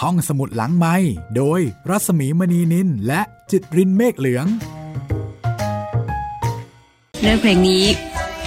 [0.00, 0.94] ห้องสมุดหลังไม้
[1.36, 3.20] โดยรัสมีมณีนินและ
[3.50, 4.46] จิตรินเมฆเหลือง
[7.20, 7.82] เรื่องเพลงนี้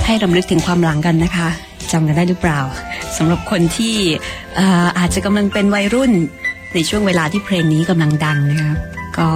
[0.06, 1.50] ให้รำลึกถึงความหลังกันนะคะ
[1.92, 2.60] จำกันได้หรือเปล่า
[3.18, 3.96] สำหรับคนที่
[4.98, 6.12] อาจจะกำลังเป็นวัยรุ่น
[6.74, 8.74] ในช่วงเวลาที่เพลงนี้กำลังดังนะคะ
[9.18, 9.28] ก็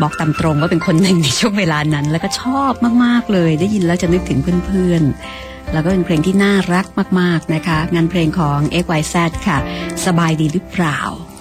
[0.00, 2.72] บอกตามตรงว่าเป็นคนหนึ่งในช่วงเวลานั้น แล้วก็ชอบ
[3.04, 6.86] มาก ๆ เลย ได้ยินแล้วจะนึกถึงเพื่อน ๆ แล้วก็เป็นเพลงที่น่ารัก
[7.20, 9.16] มากๆนะคะ งานเพลงของ XYZ
[9.46, 9.58] ค่ะ
[10.06, 10.98] สบายดีหรือเปล่า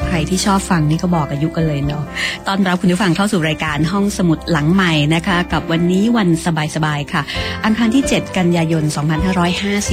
[0.08, 2.04] ใครที่ชอบฟังนี่ก็บอกอายุกันเลยเนาะ
[2.48, 6.30] ตอนรับคุณผู้ฟังเข้าสู่รายการห้องสมุดหลังใหม่นะคะ กับวันนี้วัน
[6.76, 7.22] สบายๆค่ะ
[7.66, 8.84] อังคารที่ 7 กันยายน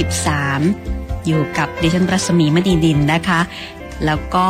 [0.09, 3.39] 2553 อยู่กับดิฉันปรัศมีมดีดินนะคะ
[4.05, 4.47] แล้วก็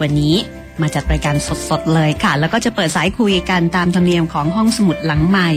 [0.00, 0.34] วันนี้
[0.80, 1.36] มาจัดรายการ
[1.68, 5.50] สดๆเลยค่ะ แล้วก็จะเปิดสายคุยกันตามธรรมเนียมของห้องสมุดหลังใหม่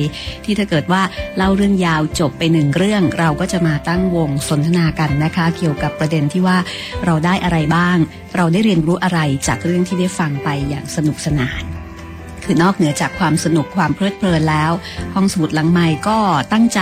[0.43, 1.01] ที่ถ้าเกิดว่า
[1.37, 6.57] เล่าเรื่องยาวจบไปหนึ่งเรื่อง เราก็จะมาตั้งวงสนทนากันนะคะ เกี่ยวกับประเด็นที่ว่า
[7.05, 7.97] เราได้อะไรบ้าง
[8.35, 11.63] เราได้เรียนรู้อะไรจากเรื่องที่ได้ฟังไปอย่างสนุกสนาน
[12.43, 14.71] คือนอกเหนือจากความสนุกความเพลิดเพลินแล้ว
[15.13, 16.17] ห้องสมุดหลังใหม่ก็
[16.53, 16.79] ตั้งใจ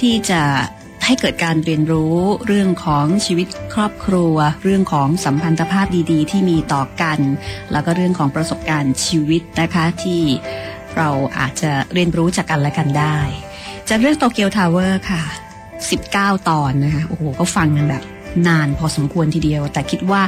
[0.00, 0.40] ที่จะ
[1.06, 2.16] ให้เกิดการเรียนรู้
[2.46, 7.18] เรื่องของชีวิตครอบครัว เรื่องของสัมพันธภาพดีๆ ที่มีต่อกัน
[7.72, 10.22] แล้วก็เรื่องของประสบการณ์ชีวิตนะคะที่
[10.96, 13.16] เราอาจจะเรียนรู้จากกันและกันได้
[13.88, 15.22] จากเรื่องโตเกียวทาวเวอร์ค่ะ
[15.84, 18.02] 19 ตอนนะคะโอ้โหก็ฟังกันแบบ
[18.48, 20.22] นานพอสมควรทีเดียว แต่คิดว่า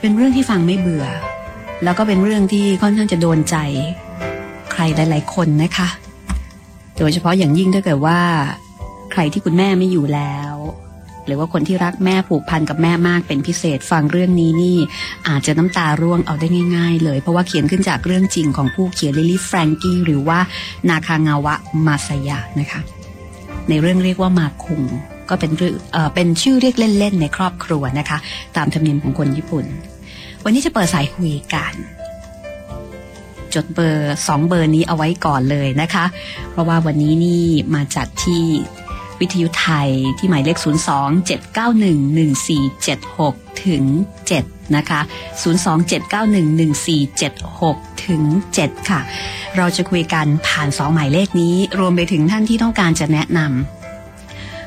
[0.00, 1.06] เป็นเรื่องที่ฟังไม่เบื่อ
[1.84, 3.56] แล้วก็เป็นเรื่องที่ค่อนข้างจะโดนใจ
[4.72, 5.88] ใครหลาย ๆ คนนะคะ
[6.98, 8.20] โดยเฉพาะอย่างยิ่งถ้าเกิดว่า
[9.12, 10.54] ใครที่คุณแม่ไม่อยู่แล้ว
[11.26, 14.78] หรือว่าคนที่รักแม่ผูกพันกับแม่มากเป็นพิเศษฟังเรื่องนี้นี่
[15.28, 20.38] อาจจะน้ำตาร่วงเอาได้ง่าย ๆ เลย เพราะว่าเขียนขึ้นจากเรื่องจริงของผู้เขียนลิลี่แฟรงกี้หรือว่า
[20.88, 21.54] นาคางาวะ
[21.86, 22.80] มาสยะนะคะ
[23.68, 24.82] ในเรื่องเรียกว่ามาคุง
[25.28, 25.50] ก็เป็น
[25.92, 28.18] เอ่อเป็นชื่อเรียกเล่นๆในครอบครัวนะคะ
[28.56, 29.64] ตามธรรมเนียมของคนญี่ปุ่น
[30.44, 31.72] วันนี้จะเปิดสายคุยกัน
[33.54, 36.04] จดเบอร์สองเบอร์นี้เอาไว้ก่อนเลยนะคะ
[36.50, 38.44] เพราะว่าวันนี้นี่มาจัดที่
[39.20, 43.84] วิทยุไทยที่หมายเลข 02-791-1476 ถึง
[44.30, 45.00] 7 นะคะ
[45.42, 48.22] 02-791-1476 ถึง
[48.56, 49.00] 7 ค่ะ
[49.56, 53.50] เราจะคุยกันผ่านสองหมายเลขนี้ รวมไปถึงท่านที่ต้องการจะแนะนำ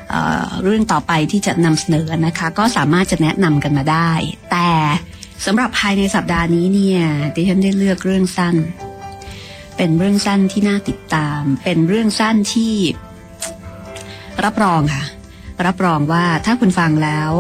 [0.09, 4.11] เเรื่องต่อไปที่จะนำเสนอนะคะ ก็สามารถจะแนะนำกันมาได้
[4.51, 4.69] แต่
[5.45, 6.99] สำหรับภายในสัปดาห์นี้เนี่ย
[7.35, 8.55] ดิฉันได้เลือกเรื่องสั้น
[9.77, 12.73] เป็นเรื่องสั้นที่น่าติดตาม เป็นเรื่องสั้นที่
[14.45, 15.03] รับรองค่ะ
[15.65, 17.31] รับรองว่าถ้าคุณฟังแล้ว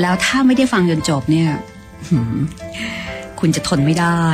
[0.00, 1.50] แล้วถ้าไม่ได้ฟังจนจบเนี่ย
[3.40, 4.24] คุณจะทนไม่ได้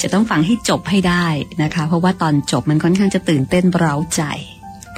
[0.00, 1.26] จะต้องฟังให้จบให้ได้
[1.62, 4.22] นะคะ เพราะว่าตอนจบมันค่อนข้างจะตื่นเต้นเร้าใจ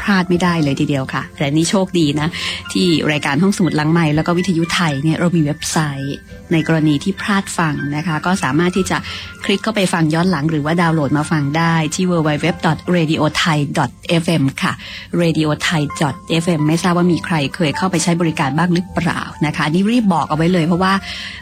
[0.01, 2.29] พลาดไม่ได้เลยทีเดียวค่ะ แต่นี่โชคดีนะ
[2.73, 6.17] ที่รายการห้องสมุดลังใหม่แล้วก็วิทยุไทยเนี่ยเรามีเว็บไซต์
[6.53, 8.97] ในกรณีที่พลาดฟังนะคะ ก็สามารถที่จะ
[9.45, 14.73] คลิกเข้าไปฟังย้อนหลังหรือว่าดาวน์โหลดมาฟังได้ที่ www.radiothai.fm ค่ะ
[15.21, 20.93] radiothai.fm ไม่ทราบว่ามีใครเคยเข้าไปใช้บริการบ้างหรือเปล่านะคะนี่รีบบอกเอาไว้เลยเพราะว่า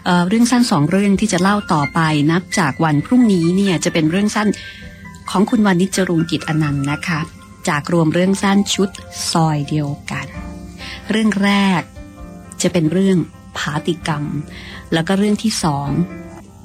[0.04, 4.48] เเรื่องสั้นสองเรื่องที่จะเล่าต่อไปนับจากวันพรุ่งนี้เนี่ยจะเป็นเรื่องสั้น
[5.30, 7.20] ของคุณวานิจรุงกิจอนันต์นะคะ
[7.68, 8.90] จากรวมเรื่องสั้นชุด
[9.32, 10.26] ซอยเดียวกัน
[11.10, 11.82] เรื่องแรก
[12.62, 13.18] จะเป็นเรื่อง
[13.58, 14.24] ผาติกรรม
[14.92, 15.88] แล้วก็เรื่องที่สอง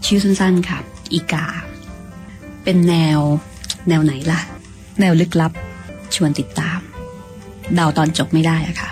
[0.05, 0.79] ชื่อสั้นๆค่ะ
[1.13, 1.47] อีกา
[2.63, 3.19] เป็นแนว
[3.89, 4.41] แนวไหนล่ะ
[4.99, 5.51] แนวลึกลับ
[6.15, 6.79] ชวนติดตาม
[7.75, 8.91] เดาตอนจบไม่ได้อะค่ะ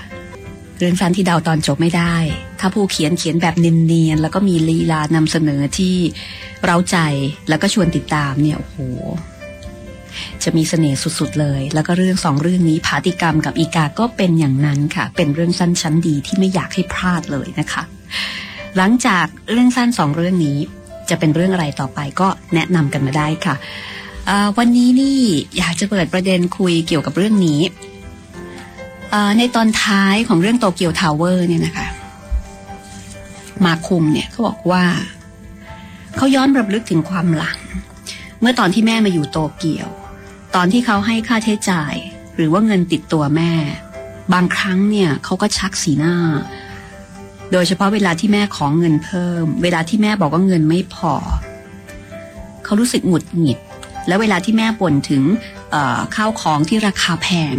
[0.77, 2.15] เรื่องสั้นที่เดาตอนจบไม่ได้
[2.59, 5.95] ถ้าผู้เขียนเขียนแบบเนียนๆแล้วก็มีลีลานำเสนอที่
[6.63, 6.97] เร้าใจ
[7.49, 8.77] แล้วก็ชวนติดตามเนี่ยโอ้โห
[10.43, 17.83] จะมีเสน่ห์สุดๆเลย แล้วก็เรื่องสองเรื่องนี้ผาติกรรมกับอีกาก็เป็นอย่างนั้นค่ะ เป็นเรื่องสั้นชั้นดีที่ไม่อยากให้พลาดเลยนะคะ
[18.77, 20.57] หลังจากเรื่องสั้นสองเรื่องนี้
[21.09, 23.55] จะเป็นเรื่องอะไรต่อไปก็แนะนำกันมาได้ค่ะ
[24.57, 25.19] วันนี้นี่
[25.57, 27.61] อยากจะเปิดประเด็นคุยเกี่ยวกับเรื่องนี้
[29.37, 31.87] ในตอนท้ายของเรื่องโตเกียวทาวเวอร์เนี่ยนะคะ
[33.65, 34.83] มาคุมเนี่ยเขาบอกว่า
[36.17, 37.59] เขาย้อนรำลึกถึงความหลัง
[38.41, 39.87] เมื่อตอนที่แม่มาอยู่โตเกียว
[40.55, 41.93] ตอนที่เขาให้ค่าใช้จ่าย
[42.35, 43.51] หรือว่าเงินติดตัวแม่
[44.33, 46.15] บางครั้งเนี่ยเขาก็ชักสีหน้า
[47.51, 51.13] โดยเฉพาะเวลาที่แม่ของเงินเพิ่ม เวลาที่แม่บอกว่าเงินไม่พอ
[52.63, 53.59] เขารู้สึกหงุดหงิด
[54.07, 55.23] แล้วเวลาที่แม่บ่นถึง
[56.15, 57.55] ข้าวของที่ราคาแพง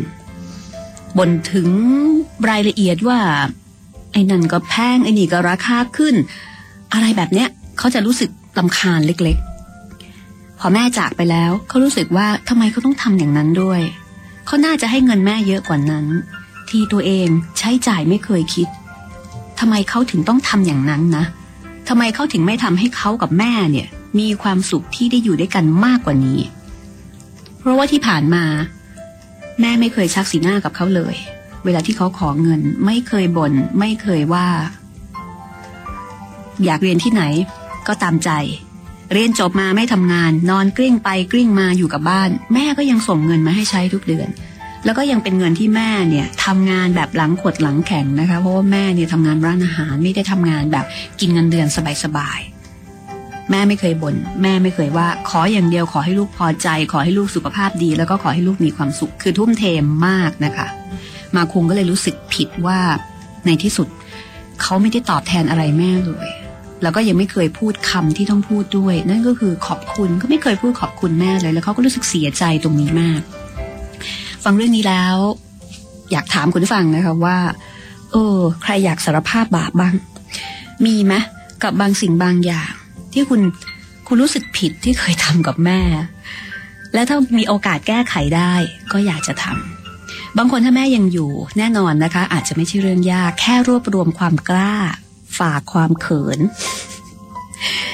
[1.19, 1.69] บ่นถึง
[2.51, 3.19] รายละเอียดว่า
[4.13, 6.15] ไอ้นั่นก็แพงไอ้นี่ก็ราคาขึ้น
[6.93, 7.49] อะไรแบบเนี้ย
[7.79, 9.52] เขาจะรู้สึกลำคาญเล็กๆ
[10.65, 13.81] พอแม่จากไปแล้วเขารู้สึกว่าทำไมเขาต้องทำอย่างนั้นด้วย
[14.47, 16.07] เขาน่าจะให้เงินแม่เยอะกว่านั้น
[16.71, 17.29] ที่ตัวเอง
[17.59, 18.69] ใช้จ่ายไม่เคยคิด
[19.59, 21.25] ทำไมเขาถึงต้องทำอย่างนั้นนะ
[21.89, 23.87] ทำไมเขาถึงไม่ทำให้เขากับแม่เนี่ย
[24.19, 26.41] มีความสุขที่ได้อยู่ด้วยกันมากกว่านี้
[27.59, 28.45] เพราะว่าที่ผ่านมา
[29.61, 31.15] แม่ไม่เคยชักสีหน้ากับเขาเลย
[31.65, 34.49] เวลาที่เขาขอเงิน ไม่เคยบน่นไม่เคยว่า
[36.65, 37.23] อยากเรียนที่ไหน
[37.87, 38.31] ก็ตามใจ
[39.13, 44.29] เรียนจบมาไม่ทำงาน นอนกลิ้งไปกลิ้งมาอยู่กับบ้าน แม่ก็ยังส่งเงินมาให้ใช้ทุกเดือน
[44.85, 50.85] แล้วก็ยังเป็นเงินที่แม่เนี่ยทำงานแบบหลังขวดหลังแข็งนะคะ เพราะว่าแม่เนี่ยทำงานร้านอาหารไม่ได้ทำงานแบบ
[51.21, 51.67] กินเงินเดือน
[52.05, 59.65] สบายๆแม่ไม่เคยบน่นแม่ไม่เคยว่า ขออย่างเดียวขอให้ลูกพอใจ ขอให้ลูกสุขภาพดี แล้วก็ขอให้ลูกมีความสุขคือทุ่มเท
[60.07, 60.67] มากนะคะ
[61.37, 62.79] มาคุงก็เลยรู้สึกผิดว่า
[63.47, 63.89] ในที่สุด
[64.63, 66.29] เขาไม่ได้ตอบแทนอะไรแม่เลย
[66.83, 73.21] แล้วก็ยังไม่เคยพูดคำที่ต้องพูดด้วย นั่นก็คือขอบคุณก็ไม่เคยพูดขอบคุณแม่เลย แล้วเขาก็รู้สึกเสียใจตรงนี้มาก
[74.45, 75.17] ฟังเรื่องนี้แล้ว
[76.13, 77.39] อยากถามคุณฟังนะคะว่า
[78.13, 79.95] เออ ใครอยากสารภาพบาปบ้าง
[80.87, 81.15] มีไหม
[81.63, 82.73] กับบางสิ่งบางอย่าง
[83.13, 83.41] ที่คุณ
[84.07, 85.81] คุณรู้สึกผิดที่เคยทำกับแม่
[86.95, 88.53] และถ้ามีโอกาสแก้ไขได้
[88.93, 94.75] ก็อยากจะทำบางคนถ้าแม่ยังอยู่แน่นอนนะคะ อาจจะไม่ใช่เรื่องยาก แค่รวบรวมความกล้า
[95.39, 96.41] ฝากความเขิน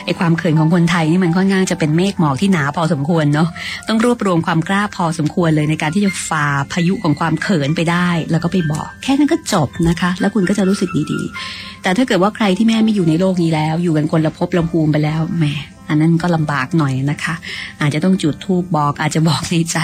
[0.04, 3.48] ไอความเขินของคนไทยนี่มันค่อนข้างจะเป็นเมฆหมอกที่หนาพอสมควรเนาะ
[3.88, 15.44] ต้องรวบรวมความกล้าพอสมควรเลยในการที่จะฝ่าพายุของความเขินไปได้ แล้วก็ไปบอก แค่นั้นก็จบนะคะ แล้วคุณก็จะรู้สึกดีๆ แต่ถ้าเกิดว่าใครที่แม่ไม่อยู่ในโลกนี้แล้ว อยู่กันคนละภพละภูมิไปแล้วแหม
[15.88, 17.34] อันนั้นก็ลำบากหน่อยนะคะ
[17.80, 19.78] อาจจะต้องจุดทูบบอก อาจจะบอกในใจ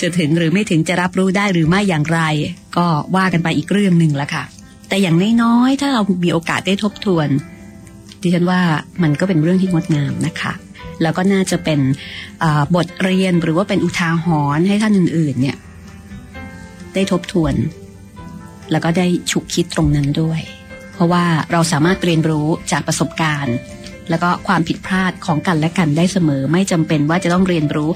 [0.00, 2.20] จะถึงหรือไม่ถึงจะรับรู้ได้หรือไม่อย่างไร
[2.76, 4.44] ก็ว่ากันไปอีกเรื่องหนึ่งละค่ะ
[4.88, 7.28] แต่อย่างน้อยๆถ้าเรามีโอกาสได้ทบทวน
[8.22, 8.60] ดิฉันว่า
[9.02, 10.52] มันก็เป็นเรื่องที่งดงามนะคะ
[11.02, 11.80] แล้วก็น่าจะเป็น
[12.76, 14.26] บทเรียนหรือว่าเป็นอุทาห
[14.56, 15.56] รณ์ให้ท่านอื่นๆเนี่ย
[16.94, 17.54] ได้ทบทวน
[18.70, 20.40] แล้วก็ได้ฉุกคิดตรงนั้นด้วย
[20.94, 23.56] เพราะว่าเราสามารถเรียนรู้จากประสบการณ์
[24.10, 27.90] แล้วก็ความผิดพลาดของกันและกันได้เสมอ ไม่จำเป็นว่าจะต้องเรียนรู้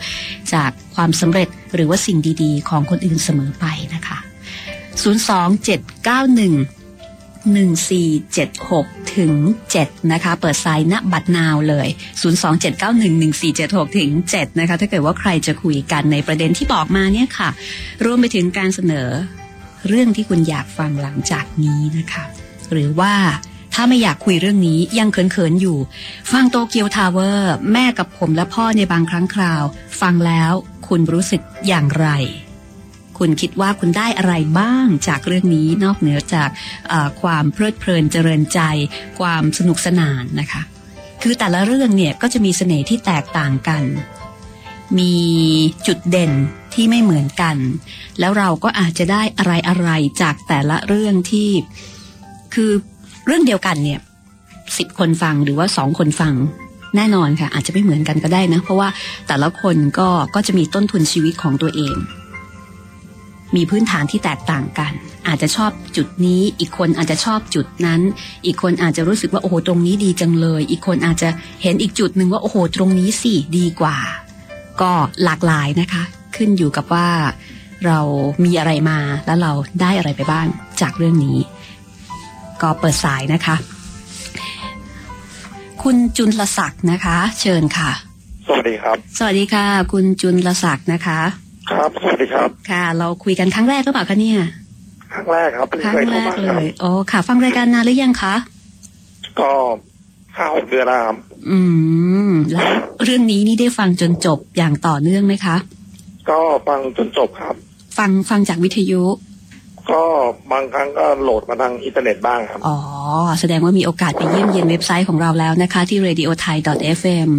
[0.54, 4.18] จากความสำเร็จหรือว่าสิ่งดีๆ ของคนอื่นเสมอไปนะคะ
[5.02, 6.81] 02791
[7.50, 9.32] 1476 ถึง
[9.74, 11.88] 7 นะคะ เปิดสาย ณบัด now เลย
[13.12, 17.50] 027911476 ถึง 7 นะคะ ถ้าเกิดว่าใครจะคุยกันในประเด็นที่บอกมาเนี่ยค่ะ
[18.04, 19.08] รวมไปถึงการเสนอ
[19.88, 22.24] เรื่องที่คุณอยากฟังหลังจากนี้นะคะ
[22.72, 23.14] หรือว่า
[23.74, 25.78] ถ้าไม่อยากคุยเรื่องนี้ยังเขิน ๆ อยู่
[26.32, 29.62] ฟังโตเกียวทาวเวอร์ แม่กับผมและพ่อในบางครั้งคราว
[30.00, 30.52] ฟังแล้ว
[30.88, 32.08] คุณรู้สึกอย่างไร
[33.18, 36.48] คุณคิดว่าคุณได้อะไรบ้างจากเรื่องนี้นอกเหนือจาก
[37.22, 38.60] ความเพลิดเพลินเจริญใจ
[39.18, 40.62] ความสนุกสนานนะคะ
[41.22, 43.82] คือแต่ละเรื่องเนี่ยก็จะมีเสน่ห์ที่แตกต่างกัน
[44.98, 45.14] มี
[45.86, 46.32] จุดเด่น
[46.74, 47.56] ที่ไม่เหมือนกัน
[48.20, 49.88] แล้วเราก็อาจจะได้อะไรอะไร
[50.22, 51.50] จากแต่ละเรื่องที่
[52.54, 52.70] คือ
[53.26, 54.00] เรื่องเดียวกันเนี่ย
[54.78, 56.34] สิบคนฟังหรือว่าสองคนฟัง
[56.96, 58.88] แน่นอนค่ะ อาจจะไม่เหมือนกันก็ได้นะ เพราะว่า
[59.28, 61.94] แต่ละคนก็ก็จะมีต้นทุนชีวิตของตัวเอง
[63.56, 64.93] มีพื้นฐานที่แตกต่างกัน
[65.28, 68.00] อาจจะชอบจุดนี้ อีกคนอาจจะชอบจุดนั้น
[68.46, 71.28] อีกคนอาจจะรู้สึกว่าโอ้โหตรงนี้ดีจังเลย อีกคนอาจจะ
[71.62, 73.96] เห็นอีกจุดหนึ่งว่าโอ้โหตรงนี้สิดีกว่า
[74.81, 74.93] ก็
[75.25, 76.02] หลากหลายนะคะ
[76.37, 77.08] ขึ้นอยู่กับว่า
[77.87, 78.00] เรา
[78.44, 80.46] มีอะไรมาแล้วเราได้อะไรไปบ้าง
[80.81, 81.38] จากเรื่องนี้
[82.62, 83.56] ก็เปิดสายนะคะ
[85.82, 87.91] คุณจุลศักดิ์นะคะ เชิญค่ะ
[88.46, 91.20] สวัสดีครับ สวัสดีค่ะ คุณจุลศักดิ์นะคะ
[91.70, 94.38] ครับสวัสดีครับ ค่ะ เราคุยกันครั้งแรกหรือเปล่าคะเนี่ย
[95.12, 98.34] ครั้งแรกครับครั้งเคยแรโทรกมาเลครับยโอ้ค่ะ ฟังรายการนานหรือยังคะ
[99.40, 99.50] ก็
[100.36, 101.16] ห้าหกเดือนแล้วครับ
[101.50, 101.58] อื
[102.28, 102.66] ม แล้ว
[103.04, 105.56] เรื่องนี้นี่ได้ฟังจนจบอย่างต่อเนื่องไหมคะ
[106.31, 106.38] ก็
[106.69, 107.54] ฟังจนจบครับ
[107.98, 109.02] ฟังฟังจากวิทยุ
[109.90, 110.02] ก็
[110.52, 112.76] บางครั้งก็โหลดมาทางอินเทอร์เน็ตบ้างครับ อ๋อ
[113.40, 117.31] แสดงว่ามีโอกาสไปเยี่ยมเยียนเว็บไซต์ของเราแล้วนะคะ ที่ radiothai.fm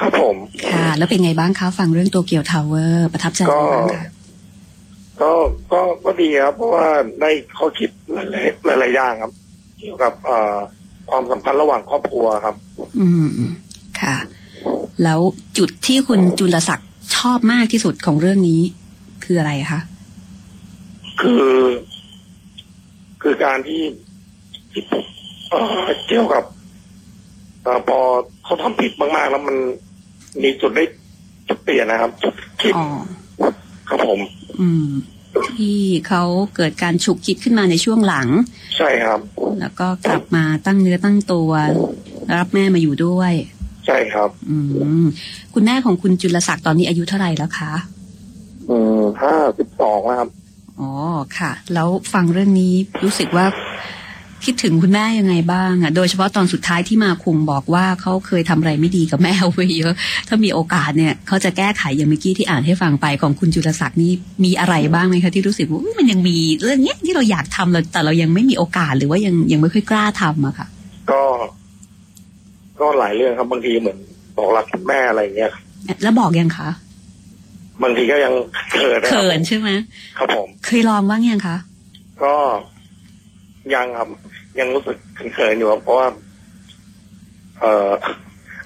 [0.00, 0.36] ครับผม
[0.72, 4.04] ค่ะ แล้วเป็นไงบ้างคะฟังเรื่องโตเกียวทาวเวอร์ประทับใจไหมบ้างคะ
[5.20, 5.32] ก็
[5.72, 6.86] ก็ก็ดีครับ เพราะว่า
[7.20, 8.16] ได้ข้อคิดห
[8.68, 9.32] ลายๆหลายๆอย่างครับ
[9.78, 10.56] เกี่ยวกับเอ่อ
[11.10, 12.56] ความสัมพันธ์ระหว่างครอบครัวครับ
[13.00, 13.30] อืม
[14.00, 14.16] ค่ะ
[15.04, 15.20] แล้ว
[15.58, 18.60] จุดที่คุณจุลศักดิ์ชอบมากที่สุดของเรื่องนี้
[19.24, 19.80] คืออะไรคะ
[21.20, 21.48] คือ
[23.22, 23.82] คือการที่
[24.70, 24.82] ที่
[25.50, 26.44] เอ่อเกี่ยวกับ
[27.62, 27.98] เอ่อพอ
[28.44, 29.56] เขาทำผิดมากๆแล้วมัน
[30.42, 30.84] มีจุดได้
[31.48, 32.86] จุดเปลี่ยนนะครับจุดคิดอ๋อ
[33.88, 34.20] ครับผม
[34.60, 34.88] อืม
[35.56, 36.22] ที่เขา
[36.56, 38.28] เกิดการฉุกคิดขึ้นมาในช่วงหลัง
[38.76, 39.20] ใช่ครับ
[39.60, 41.50] แล้วก็กลับมาตั้งเนื้อตั้งตัว
[42.36, 43.32] รับแม่มาอยู่ด้วย
[43.86, 44.56] ใช่ครับ อื
[45.04, 45.06] ม
[45.54, 47.72] คุณแม่ของคุณจุลศักดิ์ตอนนี้อายุเท่าไหร่แล้วคะ
[48.70, 50.28] อืมห้าสิบสองนะครับ
[50.80, 50.90] อ๋อ
[51.38, 53.46] ค่ะ แล้วฟังเรื่องนี้รู้สึกว่า
[54.44, 59.92] คิดถึงคุณแม่ยังไงบ้างอะ โดยเฉพาะตอนสุดท้ายที่มาคุงบอกว่าเขาเคยทำอะไรไม่ดีกับแม่เอาไว้เยอะ
[60.28, 64.12] ถ้ามีโอกาสเนี่ยเขาจะแก้ไขอย่างเมื่อกี้ที่อ่านให้ฟังไปของคุณจุลศักดิ์นี่
[64.44, 70.66] มีอะไรบ้างไหมคะที่รู้สึกว่าอุ๊ยมันยังมีเรื่องเนี้ยที่เราอยากทำเราแต่เรายังไม่มีโอกาสหรือว่ายังยังไม่ค่อยกล้าทำอะค่ะ
[71.10, 71.22] ก็
[72.80, 73.98] ก็หลายเรื่องครับบางทีเหมือน
[74.36, 75.62] บอกรักคุณแม่อะไรอย่างเงี้ยครับ
[76.02, 76.68] แล้วบอกยังคะ
[77.82, 78.32] บางทีก็ยัง
[78.72, 79.68] เขินนะครับเขินใช่ไหม
[80.18, 81.56] ครับผมเคยลองบ้างยังคะ
[82.22, 82.34] ก็
[83.74, 84.08] ยังครับ
[84.58, 84.96] ยังรู้สึก
[85.34, 86.06] เขินๆอยู่ครับเพราะว่า
[87.60, 87.90] เอ่อ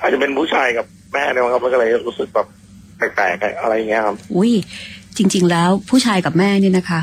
[0.01, 2.47] อาจจะเป็นผู้ชายกับแม่เนี่ยมั้งครับมันก็เลยรู้สึกแบบ
[2.97, 4.53] แปลกๆอะไรอย่างเงี้ยครับอุ้ย
[5.17, 7.01] จริง ๆ แล้วผู้ชายกับแม่เนี่ยนะคะ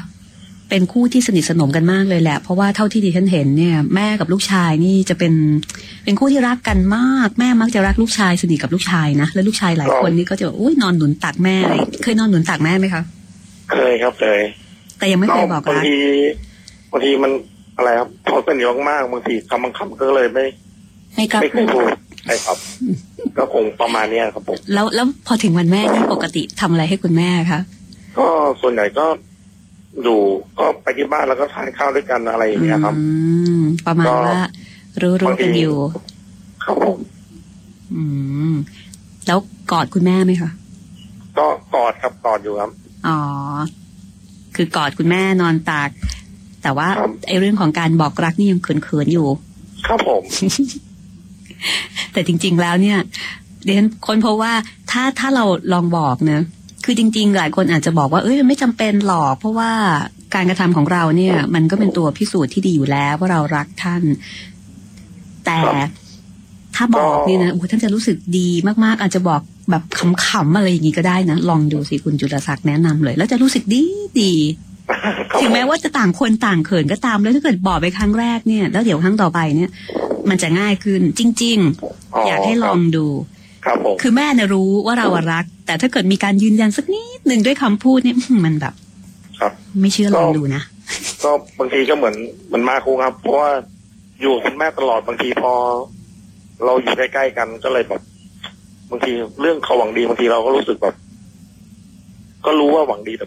[0.69, 5.33] เป็นคู่ที่สนิทสนมกันมากเลยแหละ เพราะว่าเท่าที่ดิฉันเห็นเนี่ย แม่กับลูกชายนี่จะเป็น
[6.03, 13.03] เป็นคู่ที่รักกันมาก แม่มักจะรักลูกชายสนิทกับลูกชายนะแล้วลูกชายหลายคนนี่ก็จะแบบอุ้ยนอนหนุนตักแม่อะไรเคยนอนหนุนตักแม่ไหมคะ
[13.71, 14.41] เคยครับเคย
[14.97, 15.97] แต่ยังไม่เคยบอกบางรักที
[16.91, 17.31] บางทีมัน
[17.81, 20.45] อะไรครับพอสนิทมากๆบางทีคำบางคำก็เลยไม่
[21.15, 21.89] ไม่กล้าไม่เคพูยดพูด
[22.25, 22.57] ใช่ครับ
[23.37, 27.59] ก็คงประมาณเนี้ยครับผมแล้วแล้วพอถึงวันแม่นี่ปกติทำอะไรให้คุณแม่คะ
[28.17, 28.27] ก็
[28.61, 29.05] ส่วนใหญ่ก็
[30.03, 30.19] อยู่
[30.59, 33.03] ก็ไปที่บ้านแล้วก็ทานข้าวด้วยกันอะไรอย่างเงี้ยครับอื
[33.59, 34.41] มประมาณก็ว่า
[35.01, 35.75] รู้รู้กันอยู่
[36.63, 36.99] ครับผม
[37.93, 38.03] อื
[38.51, 38.53] ม
[39.27, 39.39] แล้ว
[39.71, 40.51] กอดคุณแม่ไหมคะ
[41.37, 42.71] ก็กอดครับกอดอยู่ครับ
[43.07, 43.19] อ๋อ
[44.55, 45.89] คือกอดคุณแม่นอนตาก
[46.63, 49.27] แต่ว่าครับไอ้เรื่องของการบอกรักนี่ยังเขินๆอยู่
[49.87, 50.21] ครับผม
[52.13, 52.97] แต่จริง ๆแล้วเนี่ย
[53.63, 54.51] เดี๋ยวฉันค้นเพราะว่า
[54.91, 56.41] ถ้าถ้าเราลองบอกเนะ
[56.85, 59.71] คือจริง ๆ หลายคนอาจจะบอกว่าเอ้ยมันไม่จำเป็นหรอก เพราะว่า
[60.35, 64.03] การกระทำของเราเนี่ย มันก็เป็นตัวพิสูจน์ที่ดีอยู่แล้วว่าเรารักท่าน
[65.45, 65.89] แต่ครับ
[66.75, 68.49] ถ้าบอกเนี่ยนะโอ้โหท่านจะรู้สึกดี
[68.83, 69.83] มากๆ อาจจะบอกแบบ
[70.25, 73.83] ขำๆอะไรอย่างนี้ก็ได้นะ ลองดูสิคุณจุลศักดิ์แนะนำเลย แล้วจะรู้สึกดี
[74.21, 74.70] ดีครับ
[75.41, 79.71] ถึงแม้ว่าจะต่างคนต่างเขินก็ตามแล้วถ้าเกิดบอกไปครั้งแรกเนี่ย แล้วเดี๋ยวครั้งต่อไปเนี่ย
[80.29, 81.57] มันจะง่ายขึ้นจริง
[81.91, 83.05] ๆ อยากให้ลองดู
[83.65, 88.73] ครับผมคือแม่เนี่ยรู้ว่าเราอะรัก แต่ถ้าเกิดมีการยืนยันสักนิดหนึ่งด้วยคำพูดเนี่ยอื้อหือมันแบบ
[89.39, 90.61] ครับ ไม่เชื่อลองดูนะ
[91.23, 92.15] ก็บางทีก็เหมือน
[92.47, 93.49] เหมือนมาครูครับ เพราะว่า
[94.21, 95.53] อยู่กับคุณแม่ตลอดบางทีพอ
[96.65, 98.01] เราอยู่ใกล้ๆกันก็เลยแบบ
[98.91, 99.11] บางที
[99.41, 100.95] เรื่องเขาหวังดีบางทีเราก็รู้สึกแบบ
[102.45, 103.25] ก็รู้ว่าหวังดีแต่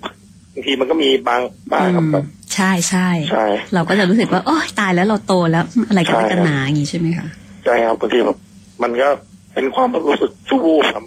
[0.55, 1.41] บางทีมันก็มีบาง
[1.73, 7.29] บ้างครับแบบใช่ใช่ใช่ เราก็จะรู้สึกว่าโอ๊ยตายแล้วเราโตแล้วอะไรกันใช่นักกันหนาอย่างนี้ใช่ไหมคะ
[7.65, 8.39] ใช่ครับบางทีแบบ
[8.83, 9.09] มันก็
[9.55, 11.05] เป็นความรู้สึกชั่ววูบครับ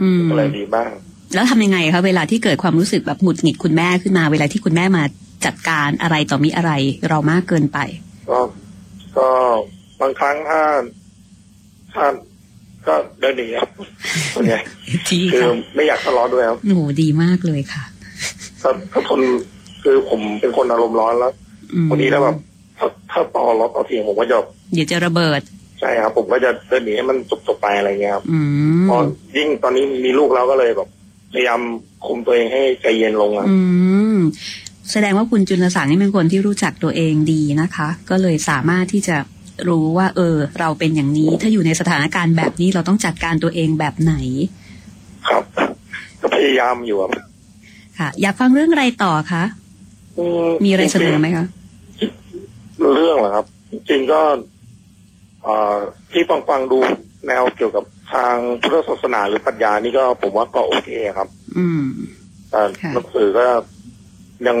[0.00, 0.90] อืมอะไรดีบ้าง
[1.34, 5.04] แล้วทำยังไงคะเวลาที่เกิดความรู้สึกแบบหงุดหงิดคุณแม่ขึ้นมา เวลาที่คุณแม่มา
[5.44, 6.72] จัดการอะไรต่อมีอะไร
[7.08, 7.78] เรามากเกินไป
[8.30, 8.38] ก็
[9.16, 9.28] ก็
[10.00, 10.60] บางครั้งถ้า
[11.94, 12.04] ถ้า
[12.86, 13.70] ก็เดินหนีครับ
[14.34, 14.58] ส่วนใหญ่
[15.08, 17.84] ที่คือค่ะไม่อยากทะเลาะด้วยครับโอ้โหดีมากเลยค่ะ
[18.62, 19.20] ถ้าถ้าทน
[19.82, 21.32] คือผมเป็นคนอารมณ์ร้อนแล้ว
[21.74, 22.36] อืมบางทีถ้าแบบ
[22.78, 24.36] ถ้าถ้าต่อรถต่อเทียงผมก็จะ
[24.72, 25.40] เดี๋ยวจะระเบิด
[25.80, 28.38] ใช่ครับ ผมก็จะเดินหนีให้มันจบจบๆไปอะไรเงี้ยครับอื
[28.80, 29.00] มเพราะ
[29.36, 30.88] ยิ่งตอนนี้มีลูกแล้วก็เลยแบบ
[31.32, 31.60] พยายาม
[32.06, 33.58] คุมตัวเองให้ใจเย็นลงอะอื
[34.16, 34.18] ม
[34.90, 39.16] แสดงว่าคุณจุลศักดิ์นี่เป็นคนที่รู้จักตัวเองดีนะคะ ก็เลยสามารถที่จะ
[39.68, 44.14] รู้ว่า เออ เราเป็นอย่างนี้ ถ้าอยู่ในสถานการณ์แบบนี้เราต้องจัดการตัวเองแบบไหน
[45.28, 45.44] ครับ
[46.20, 47.10] ก็พยายามอยู่ครับ
[47.98, 49.44] ค่ะ อยากฟังเรื่องอะไรต่อคะ
[50.18, 50.24] อื
[50.64, 51.46] มีอะไรเสนอไหมคะ
[52.94, 54.20] เรื่องเหรอครับ จริงๆก็
[55.42, 55.74] เอ่อ
[56.12, 56.78] ที่ฟังฟังๆดู
[57.26, 61.84] แนวเกี่ยวกับทางพุทธศาสนาหรือปรัชญานี่ก็ผมว่าก็โอเคครับ อืม
[62.50, 63.46] แต่ค่ะหนังสือก็
[64.46, 64.56] ยัง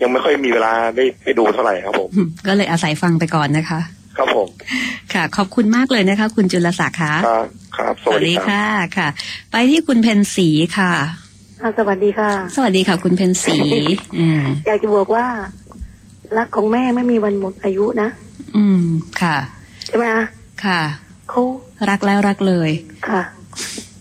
[0.00, 2.10] ยังไม่ค่อยมีเวลาได้ไปดูเท่าไหร่ครับผม
[2.46, 3.80] ก็เลยอาศัยฟังไปก่อนนะคะ
[4.16, 4.48] ครับผม
[5.12, 8.66] ค่ะ ขอบคุณมากเลยนะคะ คุณจุลศักดิ์ค่ะครับครับสวัสดีครับค่ะ
[8.96, 9.08] ค่ะ
[9.50, 10.92] ไปที่คุณเพนสีค่ะ
[11.60, 13.58] อ่าสวัสดีค่ะ สวัสดีค่ะ คุณเพนสี
[14.18, 15.26] อืมอยากจะบอกว่า
[16.38, 18.08] รักของแม่ไม่มีวันหมดอายุนะ
[18.56, 18.82] อืม
[19.20, 19.36] ค่ะ
[19.86, 20.24] ใช่ไหมคะ
[20.64, 20.80] ค่ะ
[21.28, 21.42] เขา
[21.90, 22.70] รักแล้วรักเลย
[23.08, 23.22] ค่ะ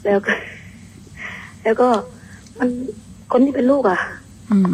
[0.06, 0.34] แล้วก็
[1.64, 1.88] แล้วก็
[2.60, 2.70] มัน
[3.32, 4.00] คนที่เป็นลูกอะ
[4.52, 4.74] อืม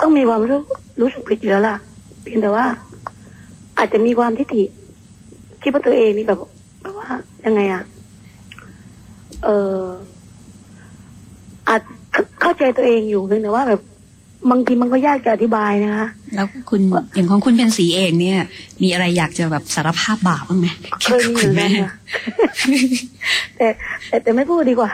[0.00, 0.60] ต้องมีความรู้
[1.00, 1.76] รู้สึกผิดอยู่แล้วล่ะ
[2.22, 2.66] เพียงแต่ว่า
[3.78, 4.64] อาจจะมีความทิฏฐิ
[5.62, 6.38] คิดว่าตัวเองนี่แบบ
[6.82, 7.08] แบบว่า
[7.46, 7.82] ยังไงอะ
[9.44, 9.80] เออ
[11.68, 11.80] อาจ
[12.40, 13.80] เข้าใจตัวเองอยู่เพียงแต่ว่าแบบ
[14.50, 16.80] บางทีมันก็ยากจะอธิบายนะคะ แล้วคุณ
[17.14, 18.40] อย่างของคุณเพนสีเองเนี่ย
[18.82, 20.66] มีอะไรอยากจะแบบสารภาพบาปบ้างไหม
[21.04, 21.92] เคยมีเหมือนกันค่ะ
[23.56, 23.68] แต่
[24.08, 24.90] แต่แต่ไม่พูดดีกว่า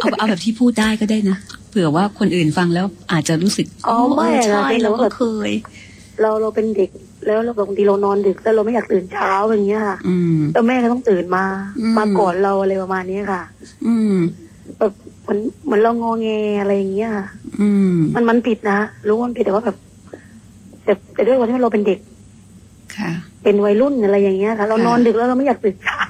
[0.00, 1.36] เอาเอาแบบที่พูดได้ก็ได้นะ
[1.70, 5.50] เผื่อว่าคนอื่นฟังแล้วอาจจะรู้สึกอ๋อไม่เใช่นะเป็นเราแบบก็เคย
[6.20, 6.90] เราเราเป็นเด็ก
[7.26, 11.44] แล้วเราบางทีเรานอนดึกแล้วเราไม่อยากตื่นเช้าอย่างเงี้ยค่ะอืมแล้วแม่ก็ต้องตื่นมา
[11.80, 13.42] อืมมาก่อนเราอะไรประมาณนี้ค่ะ
[13.86, 14.14] อืม
[14.78, 14.92] แบบ
[15.24, 16.28] เหมือนเหมือนเรางอแง
[16.60, 17.26] อะไรอย่างเงี้ยค่ะ
[17.60, 18.78] อืม มันมันผิดนะ
[19.08, 19.76] รู้ว่ามันผิดแต่ว่าแบบ
[20.84, 21.98] แต่แต่ด้วยความที่เราเป็นเด็ก
[23.42, 26.02] เป็นวัยรุ่นอะไรอย่างเงี้ยค่ะเราค่ะนอนดึกแล้วเราไม่อยากตื่นเช้า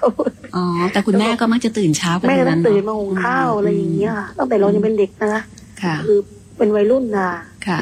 [0.57, 5.43] อ๋อ แต่คุณแม่ก็มักจะตื่นเช้ากันแม่ก็ทั้ต้องนั้นตื่นมาหุงข้าวอะไรอย่างเงี้ยค่ะตั้งแต่เรายังเป็นเด็กนะคะ
[5.83, 6.19] ค่ะ คือ
[6.59, 7.29] เป็นวัยรุ่นนะ
[7.67, 7.81] ค่ะ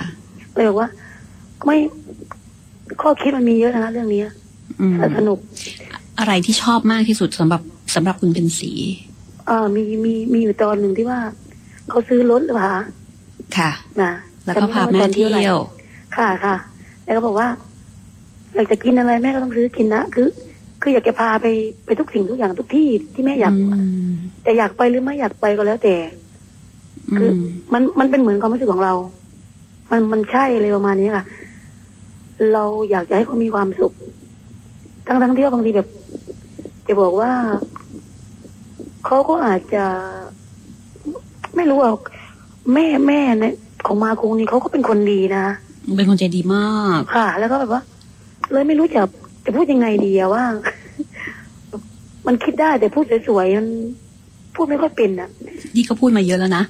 [0.54, 0.88] เลยบอกว่า
[1.64, 1.76] ไม่
[3.00, 4.28] ข้อคิดมันมีเยอะนะคะเรื่องเนี้ย
[4.80, 5.38] อืม แต่สนุก
[6.18, 7.62] อะไรที่ชอบมากที่สุดสำหรับ
[7.94, 11.20] สำหรับคุณเป็นสีเออมีมีมีอยู่ตอนหนึ่งที่ว่า
[11.88, 12.84] เขาซื้อรถหรือเปล่าคะ
[13.58, 13.70] ค่ะ
[14.02, 14.12] นะ
[14.44, 15.58] แล้วก็พาแม่เที่ยว
[16.16, 16.56] ค่ะค่ะ
[17.04, 17.48] แล้วก็บอกว่า
[18.54, 20.28] อยากจะกินอะไรแม่ก็ต้องซื้อกินนะคือ
[20.82, 21.46] คืออยากจะพาไป
[21.86, 25.94] ไปทุกสิ่งทุกอย่างทุกที่ที่แม่อยากอืมแต่อยากไปหรือไม่อยากไปก็แล้วแต่
[27.18, 27.34] คือม
[27.72, 28.94] มันมันเป็นเหมือนความรู้สึกของเรา
[29.90, 31.24] มันมันใช่เลยประมาณนี้ค่ะ
[32.52, 33.92] เราอยากจะให้เขามีความสุข
[35.06, 35.88] ทั้งทั้งที่ว่าบางทีแบบ
[36.88, 37.30] จะบอกว่า
[39.06, 39.84] เขาก็อาจจะ
[41.56, 41.90] ไม่รู้ว่า
[42.74, 43.54] แม่แม่เนี่ย
[43.86, 45.46] ของมาคงนี่เขาก็เป็นคนดีนะ
[45.96, 46.66] เป็นคนใจดีมา
[46.98, 47.82] กค่ะ แล้วก็แบบว่า
[48.52, 49.02] เลยไม่รู้จะ
[49.44, 50.44] จะพูดยังไงดีอะว่า
[52.26, 53.68] มันคิดได้แต่พูดสวยๆมัน
[54.54, 55.28] พูดไม่ค่อยเป็นอะ
[55.76, 56.64] นี่ก็พูดมาเยอะแล้วนะ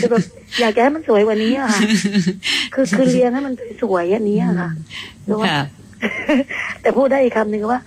[0.00, 0.24] คือแบบ
[0.60, 1.80] อยากจะให้มันสวยกว่านี้อะค่ะ
[2.74, 4.70] คือคือเรียงให้มันสวยๆอย่างนี้อะค่ะ
[5.24, 5.60] แล้วว่าค่ะ
[6.80, 7.80] แต่พูดได้อีกคำหนึ่งว่า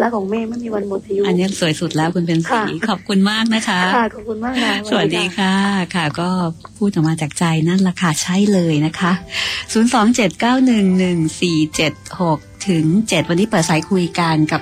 [0.00, 5.54] รักของแม่ไม่มีวันหมดอายุอันนี้สวยสุดแล้วคุณเป็นสีค่ะขอบคุณมากนะคะค่ะขอบคุณมากค่ะสวัสดีค่ะ
[5.94, 6.28] ค่ะ ก็
[6.76, 9.12] พูดออกมาจากใจนั่นแหละค่ะใช่เลยนะคะ
[9.72, 14.60] 027911476ถึง7วันนี้เปิดสายคุยกันกับ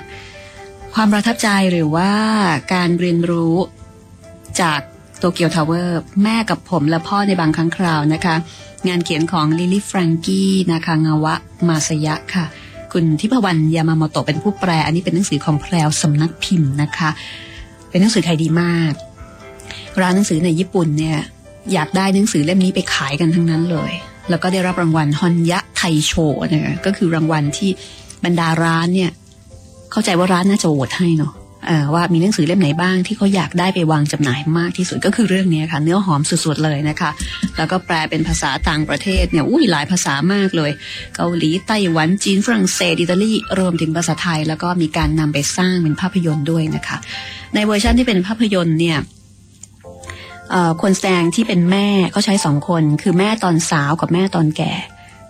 [0.93, 2.11] ความประทับใจหรือว่า
[2.73, 3.55] การเรียนรู้
[4.61, 4.79] จาก
[5.17, 8.35] โตเกียวทาวเวอร์แม่กับผมและพ่อในบางครั้งคราวนะคะ
[8.87, 11.35] งานเขียนของลิลี่แฟรงกี้นาคางาวะ
[11.67, 12.45] มาสยะค่ะ
[12.91, 17.09] คุณทิพวรรณยามาโมโตเป็นผู้แปล อันนี้เป็นหนังสือของแพรวสำนักพิมพ์นะคะ
[17.89, 18.93] เป็นหนังสือขายดีมาก
[20.01, 21.17] ร้านหนังสือในญี่ปุ่นเนี่ย
[21.73, 23.91] อยากได้หนังสือเล่มนี้ไปขายกันทั้งนั้นเลย
[24.29, 26.13] แล้วก็ได้รับรางวัลฮอนยะไทโช
[26.49, 27.69] เนี่ยก็คือรางวัลที่
[28.23, 29.11] บรรดาร้านเนี่ย
[29.91, 31.33] เข้าใจว่าร้านน่าจะโหวตให้เนาะ
[31.93, 37.11] ว่ามีหนังสือเล่มไหนบ้างที่เขาอยากได้ไปวางจำหน่ายมากที่สุดก็คือเรื่องนี้ค่ะ เนื้อหอมสุดๆเลยนะคะ
[37.57, 40.71] แล้วก็แปลเป็นภาษาต่างประเทศเนี่ยอุ้ยหลายภาษามากเลย
[41.15, 46.97] เกาหลีไต้หวันจีนฝรั่งเศสอิตาลีรวมถึงภาษาไทย แล้วก็มีการนำไปสร้างเป็นภาพยนตร์ด้วยนะคะ
[47.53, 48.97] ในเวอร์ชันที่เป็นภาพยนตร์เนี่ย
[50.81, 54.73] คนแสดงที่เป็นแม่ก็ใช้สองคน คือแม่ตอนสาวกับแม่ตอนแก่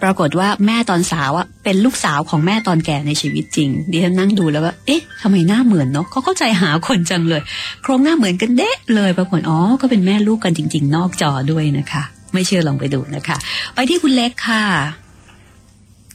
[0.03, 7.41] ปรากฏว่าแม่ตอนสาวอะเป็นลูกสาวของแม่ตอนแก่ในชีวิตจริงดิฉันนั่งดูแล้วว่าเอ๊ะทำไมหน้าเหมือนเนาะเขาเข้าใจหาคนจังเลย
[7.81, 13.37] โครงหน้าเหมือนกันเด๊ะเลยปรากฏอ๋อก็เป็นแม่ลูกกันจริง ๆ นอกจอด้วยนะคะ ไม่เชื่อลองไปดูนะคะ
[13.75, 14.63] ไปที่คุณเล็กค่ะ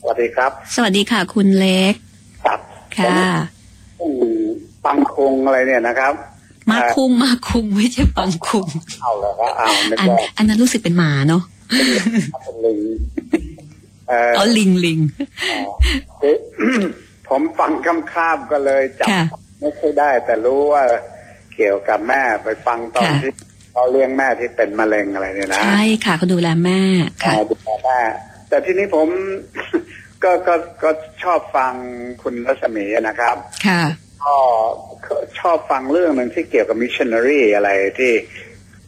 [0.01, 1.95] สวัสดีครับ สวัสดีค่ะ คุณเล็ก
[2.45, 2.59] ครับ
[2.97, 3.25] ค่ะ
[4.01, 4.13] ผม
[4.85, 6.15] ปังคงอะไรเนี่ยนะครับ
[6.71, 8.69] มาคุงมาคุงไม่ใช่ปังคุง
[9.03, 11.83] เอาแล้วก็เอานึกอันว่าอันนั้นรู้สึกเป็นหมาเนาะเป็
[12.55, 12.79] นลิง
[14.09, 14.99] เอ่ออ๋อลิงลิง
[16.21, 16.37] คือ
[17.29, 19.25] ผมฟังคำข้ามก็เลยจับค่ะ
[19.61, 20.83] ไม่ค่อยได้ แต่รู้ว่า
[21.57, 23.33] เกี่ยวกับแม่ไปฟังตอนค่ะที่
[23.73, 26.81] เขาเลี้ยงแม่ที่เป็นมะเร็งอะไรเนี่ยนะ ใช่ค่ะเขาดูแลแม่
[27.25, 27.99] ค่ะอ่าดูแลแม่
[28.49, 29.09] แต่ทีนี้ผม
[30.25, 30.91] ก็ก็ก็
[31.23, 31.73] ชอบฟัง
[32.23, 33.83] คุณรัศมีนะครับรับ ค่ะ
[34.25, 34.35] ก็
[35.41, 38.13] ชอบฟังเรื่องหนึ่งที่เกี่ยวกับมิชชันนารีอะไรที่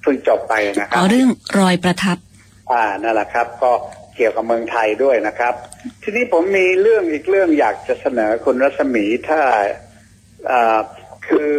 [0.02, 1.28] เพิ่งจบไปนะคอ๋รัอบเรื่อง
[1.58, 2.18] รอยประทับ
[2.72, 3.72] อ่านั่นแหละครับ ก็
[4.18, 5.54] เกี่ยวกับเมืองไทยด้วยนะครับ
[6.02, 9.40] ทีนี้ผมมีเรื่องอีกเรื่องอยากจะเสนอคุณรัศมีถ้า
[10.50, 10.78] อ่า
[11.28, 11.54] คือ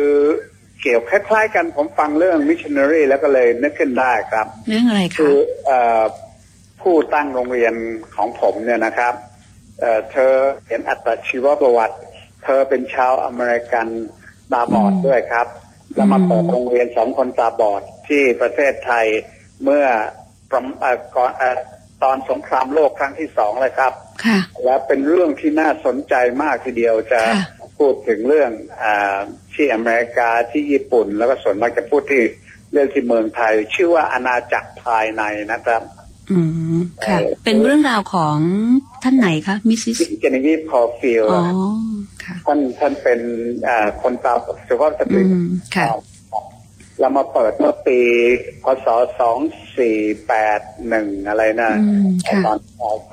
[0.82, 6.04] เกี่ยวคล้าย ๆ กันผมฟังเรื่องมิชชันนารีแล้วก็เลยนึกขึ้นได้ครับ เรื่องอะไรคะ คือเอ่อ
[6.82, 7.74] ผู้ตั้งโรงเรียน
[8.16, 9.14] ของผมเนี่ยนะครับ
[9.80, 10.34] เอ่อเธอ
[10.68, 11.98] เห็นอัตชีวประวัติ
[12.44, 13.88] เธอเป็นชาวอเมริกัน
[14.52, 15.48] ตาบอดด้วยครับ
[15.96, 19.06] แล้วมาเปิดโรงเรียนสองคนตาบอดที่ประเทศไทย
[19.64, 19.86] เมื่อ
[20.52, 21.58] ประมเอ่อก่อนเอ่อ
[22.04, 23.94] ตอนสงครามโลกครั้งที่สองเลยครับ
[24.26, 27.44] ค่ะและเป็นเรื่องที่น่าสนใจมากทีเดียวจะค่ะ
[27.80, 28.52] พูดถึงเรื่อง
[28.84, 29.20] อา
[29.54, 32.24] ที่อเมริกาที่ญี่ปุ่น แล้วก็ส่วนมากจะพูดที่
[32.72, 35.82] เรื่องที่เมืองไทย ชื่อว่าอาณาจักรภายในนะครับ
[36.32, 36.40] อื
[36.76, 38.38] มค่ะเอ่อเป็นเรื่องราวของ
[39.04, 41.44] ท่านไหนคะมิสซิสเจเนวีฟคอร์ฟิลอ๋อ
[42.24, 43.20] ค่ะท่านท่านเป็น
[43.68, 44.34] อ่าคนตา
[44.68, 45.32] สุภาพสตอืม
[45.76, 45.88] ค่ะ
[47.00, 48.00] เรามาเปิดเมื่อปี
[48.64, 48.88] พศ
[49.20, 49.38] สอง
[49.78, 52.58] สี่แปดหนึ่งอะไรนะอืมค่ะตอน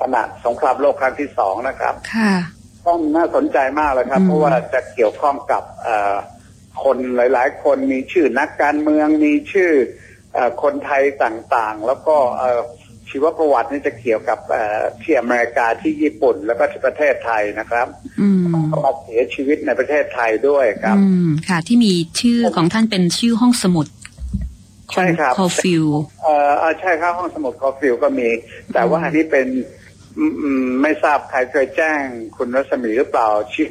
[0.01, 2.33] ขณะสงครามโลกครั้งที่สองนะครับ ค่ะ
[2.87, 6.15] ต้องน่าสนใจมากเลยครับอืมเพราะว่าจะเกี่ยวข้องกับเอ่อ
[6.83, 9.71] คนหลาย ๆ คนมีชื่อนักการเมืองมีชื่อ
[10.33, 12.61] เอ่อคนไทยต่างๆ แล้วก็เอ่อ
[13.09, 17.87] ชีวประวัตินี่จะเกี่ยวกับเอ่อที่อเมริกาที่ญี่ปุ่นแล้วก็ที่ประเทศไทยนะครับ
[18.21, 18.41] อืม
[18.71, 23.87] ก็มาเสียชีวิตในประเทศไทยด้วยครับับอืมค่ะ ที่มีชื่อของท่านเป็นชื่อห้องสมุด
[24.93, 25.85] ใช่ครับคอฟิล
[26.23, 28.29] เอ่อเอ่อใช่ครับห้องสมุดคอฟิลก็มี
[28.73, 29.47] แต่ว่าอันนี้เป็น
[30.17, 32.01] อืมอืมไม่ทราบใครเคยแจ้ง
[32.37, 33.67] คุณรัศมีหรือเปล่าชื่อ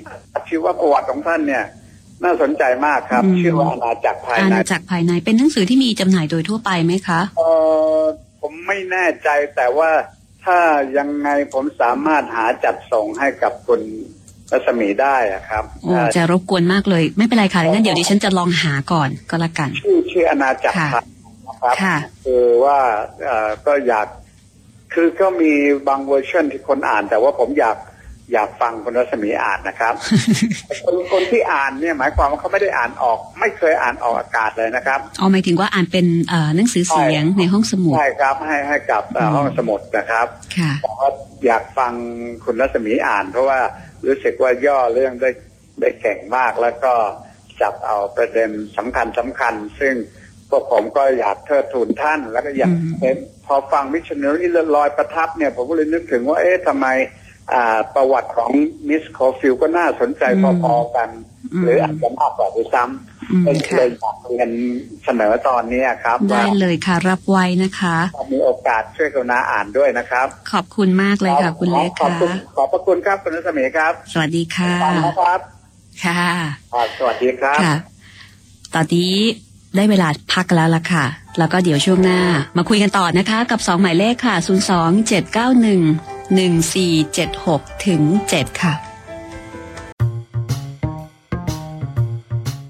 [0.49, 1.65] ชื่อว่าประวัติของท่านเนี่ย
[2.25, 7.43] น่าสนใจมากครับอืมชื่อว่าอาณาจักรภายอาในณาจักรภายในเป็นหนังสือที่มีจำหน่ายโดยทั่วไปไหมคะเอ
[7.99, 8.26] อผม
[8.67, 9.91] ไม่แน่ใจแต่ว่า
[10.45, 10.59] ถ้า
[10.99, 13.81] ยังไงผมสามารถหาจัดส่งให้กับคุณ
[14.53, 22.79] รัศมีได้อะครับโอ้จะรบกวนมากเลย ไม่เป็นไรค่ะงั้นเดี๋ยวดิฉันจะลองหาก่อนก็แล้วกัน ชื่อชื่ออาณาจักรค่ะภายในนะครับค่ะคือว่า
[23.25, 24.07] เอ่อก็อยาก
[24.95, 25.53] คือก็มี
[25.89, 27.77] บางเวอร์ชันที่คนอ่าน แต่ว่าผมอยาก
[28.33, 29.95] อยากฟังคุณรัศมีอ่านนะครับ
[30.85, 40.27] คนคนที่อ่านเนี่ยหมายความว่าเขาไม่ได้อ่านออก ไม่เคยอ่านออกอากาศเลยนะครับเอาหมายถึงว่าอ่านเป็นเอ่อหนังสือเสียงในห้องสมุดใช่ครับ ให้ให้กับเอ่ออืมห้องสมุดนะครับ
[40.59, 41.09] ค่ะผมก็
[41.47, 41.93] อยากฟัง
[42.45, 43.59] คุณรัศมีอ่าน เพราะว่า
[44.07, 45.31] รู้สึกว่าย่อเรื่องได้
[45.81, 46.93] ได้เก่งมากแล้วก็
[47.61, 49.95] จับเอาประเด็นสำคัญสำคัญ ซึ่ง
[50.51, 57.26] พวกผมก็อยากเทิดทูนท่าน แล้วก็อยากอืมเห็นพอฟังมิชชันนารีรอยประทับเนี่ยผมก็เลยนึกถึงว่าเอ๊ะทำไมอ่า
[57.95, 58.51] ประวัติของ
[58.89, 60.23] มิสโคฟิลก็น่าสนใจ
[60.63, 61.09] พอๆกัน
[61.53, 62.83] อืมหรืออาจจะมากกว่าด้วยซ้ำ
[63.31, 64.51] อืมเลยค่ะเลยอยากเรียน
[65.05, 75.41] เสนอตอนนี้ครับ ได้ว่าเลยค่ะรับไว้นะคะถ้ามีโอกาสช่วยกรุณาอ่านด้วยนะครับ ขอบคุณมากเลยค่ะ คุณเล็กขอบค่ะคุณขอบพระคุณครับคุณรัศมีครับ สวัสดีค่ะขอบคุณนะครับ
[76.05, 76.25] ค่ะ
[76.73, 77.75] ครับสวัสดีครับค่ะ
[78.75, 79.15] ตอนนี้
[79.77, 81.05] ได้เวลาพักแล้วล่ะค่ะ
[81.39, 82.21] แล้วก็เดี๋ยวช่วงหน้า
[82.57, 88.75] มาคุยกันต่อนะคะ กับสองหมายเลขค่ะ 0 2 7 9 1 1 4 7 6 ถึง 7 ค่ะ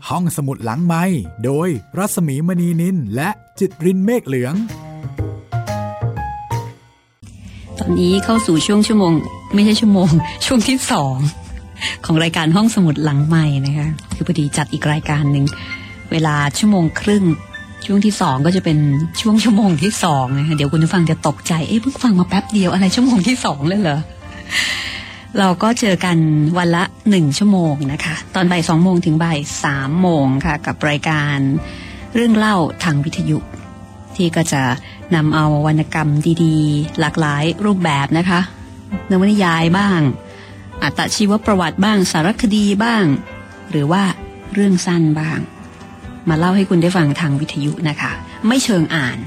[0.09, 1.05] ห้องสมุดหลังไม้
[1.45, 4.55] โดยรัศมีมณีนินและจิตรินเมฆเหลือง
[7.79, 9.13] ตอนนี้เข้าสู่ช่วงชั่วโมง
[9.55, 10.11] ไม่ใช่ชั่วโมง
[10.47, 11.17] ช่วงที่สอง
[12.05, 15.45] ของรายการห้องสมุดหลังใหม่นะคะ คือพอดีจัดอีกรายการหนึ่ง
[16.13, 17.25] เวลาชั่วโมงครึ่ง
[17.87, 18.79] ช่วงที่สองก็จะเป็น
[19.21, 24.01] ช่วงชั่วโมงที่สองนะคะเดี๋ยวคุณผู้ฟังจะตกใจเอ๊ะเพิ่งฟังมาแป๊บเดียวอะไรชั่วโมงที่สองเลยเหรอ
[25.39, 26.17] เราก็เจอกัน
[26.59, 31.39] วันละหนึ่งชั่วโมงนะคะ ตอนบ่ายสองโมงถึงบ่ายสามโมงค่ะ กับรายการ
[32.15, 33.39] เรื่องเล่าทางวิทยุ
[34.17, 34.63] ที่ก็จะ
[35.15, 36.09] นำเอาวรรณกรรม
[36.45, 38.41] ดีๆ หลากหลายรูปแบบนะคะ
[39.11, 40.01] นวนิยายบ้าง
[40.83, 43.05] อัตชีวประวัติบ้าง สารคดีบ้าง
[43.71, 44.03] หรือว่า
[44.55, 45.39] เรื่องสั้นบ้าง
[46.29, 48.13] มาเล่าให้คุณได้ฟังทางวิทยุนะคะ
[48.49, 49.19] ไม่เชิงอ่าน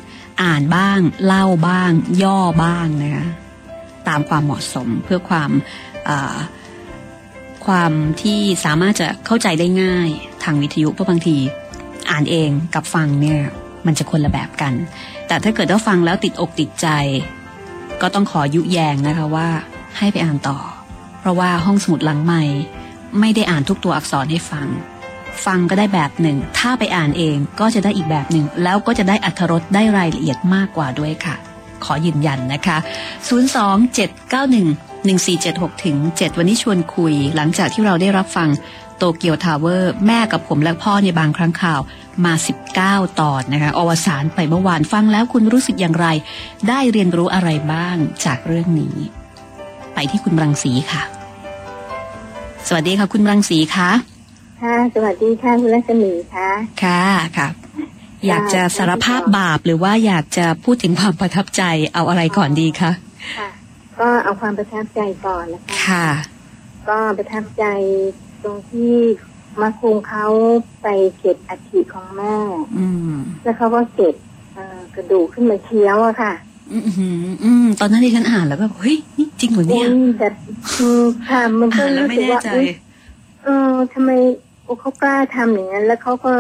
[0.44, 1.92] อ่านบ้าง เล่าบ้าง
[2.24, 3.26] ย่อบ้างนะคะ
[4.08, 5.50] ตามความเหมาะสมเพื่อความ
[7.66, 10.10] ความที่สามารถจะเข้าใจได้ง่าย
[10.44, 11.38] ทางวิทยุเพราะบางที
[12.12, 13.42] อ่านเองกับฟังเนี่ย
[13.86, 14.74] มันจะคนละแบบกัน
[15.28, 16.88] แต่ถ้าเกิดว่าฟังแล้วติดอกติดใจ
[18.02, 19.48] ก็ต้องขอยุแยงนะคะว่า
[19.98, 20.60] ให้ไปอ่านต่อ
[21.20, 22.44] เพราะว่าห้องสมุดหลังใหม่
[23.20, 24.68] ไม่ได้อ่านทุกตัวอักษรให้ฟัง
[25.46, 31.36] ฟังก็ได้แบบหนึ่ง ถ้าไปอ่านเองก็จะได้อีกแบบหนึ่ง แล้วก็จะได้อัธรสได้รายละเอียดมากกว่าด้วยค่ะ
[31.84, 32.78] ขอยืนยันนะคะ
[35.76, 38.50] 027911476ถึง7วันนี้ชวนคุย หลังจากที่เราได้รับฟัง
[38.98, 41.80] โตเกียวทาวเวอร์แม่กับผมและพ่อในบางครั้งข่าว
[42.26, 42.34] มา
[42.78, 46.08] 19 ตอนนะคะอวสานไปเมื่อวานฟังแล้วคุณรู้สึกอย่างไร
[46.68, 48.96] ได้เรียนรู้อะไรบ้างจากเรื่องนี้
[49.94, 51.04] ไปที่คุณรังสีค่ะ
[52.68, 53.90] สวัสดีค่ะ คุณรังสีคะ
[54.62, 56.50] ค่ะ สวัสดีค่ะคุณรัศมีค่ะ
[56.84, 57.04] ค่ะ
[57.38, 57.48] ค่ะ
[58.28, 62.92] อยากจะสารภาพบาปหรือว่าอยากจะพูดถึงความประทับใจเอาอะไรก่อนดีคะ
[63.38, 63.50] ค่ะ
[64.00, 66.08] ก็เอาความประทับใจก่อนนะคะค่ะ
[66.90, 67.64] ก็ประทับใจ
[68.44, 68.94] ตรงที่
[69.62, 70.26] มาคุงเขา
[70.82, 70.88] ไป
[71.20, 72.38] เก็บอัฐิของแม่
[72.78, 74.16] อืม แล้วเขาก็เก็บ
[74.54, 76.34] เอ่อกระดูกขึ้นมาเคี้ยวอะค่ะ
[76.72, 80.28] อืมอืมอืมตอนนั้นที่ฉันอ่านแล้วแบบเฮ้ยนี่จริงเหรอเนี่ยอืมแต่
[80.74, 80.98] คือ
[81.30, 82.68] ค่ะมันก็อ่านแล้วรู้ไม่สึกแน่ว่าใจอุ๊ย
[83.44, 84.49] เออทำไมโอ้
[84.82, 86.34] เขากล้าทำอย่างนั้น แล้วเขาก็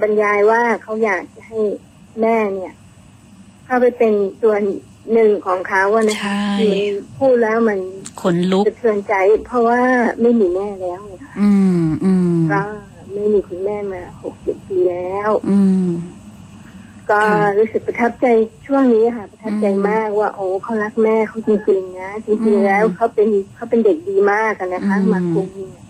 [0.00, 1.60] บรรยายว่าเขาอยากจะให้
[2.20, 2.72] แม่เนี่ย
[3.64, 4.62] เข้าไปเป็นส่วน
[5.12, 6.80] หนึ่งของเขาอะนะใช่ที่มัน
[7.18, 7.78] พูดแล้วมัน
[8.22, 9.14] ขนลุกสะเทือนใจ
[9.46, 9.80] เพราะว่า
[10.20, 11.50] ไม่มีแม่แล้วไงค่ะอื
[11.82, 12.60] มอืมก็
[13.12, 15.88] ไม่มีคุณแม่มาหกเจ็ดปีแล้ว อืม
[17.10, 18.26] ก็ค่ะรู้สึกประทับใจ
[18.66, 25.83] ช่วงนี้ค่ะ ประทับใจอืมมากว่า โอ้เขารักแม่เขาจริงๆนะจอืริงมๆแล้วเขาเป็นเขาเป็นเด็กดีมากอะนะคะอืมมาคุงเนี่ยอืม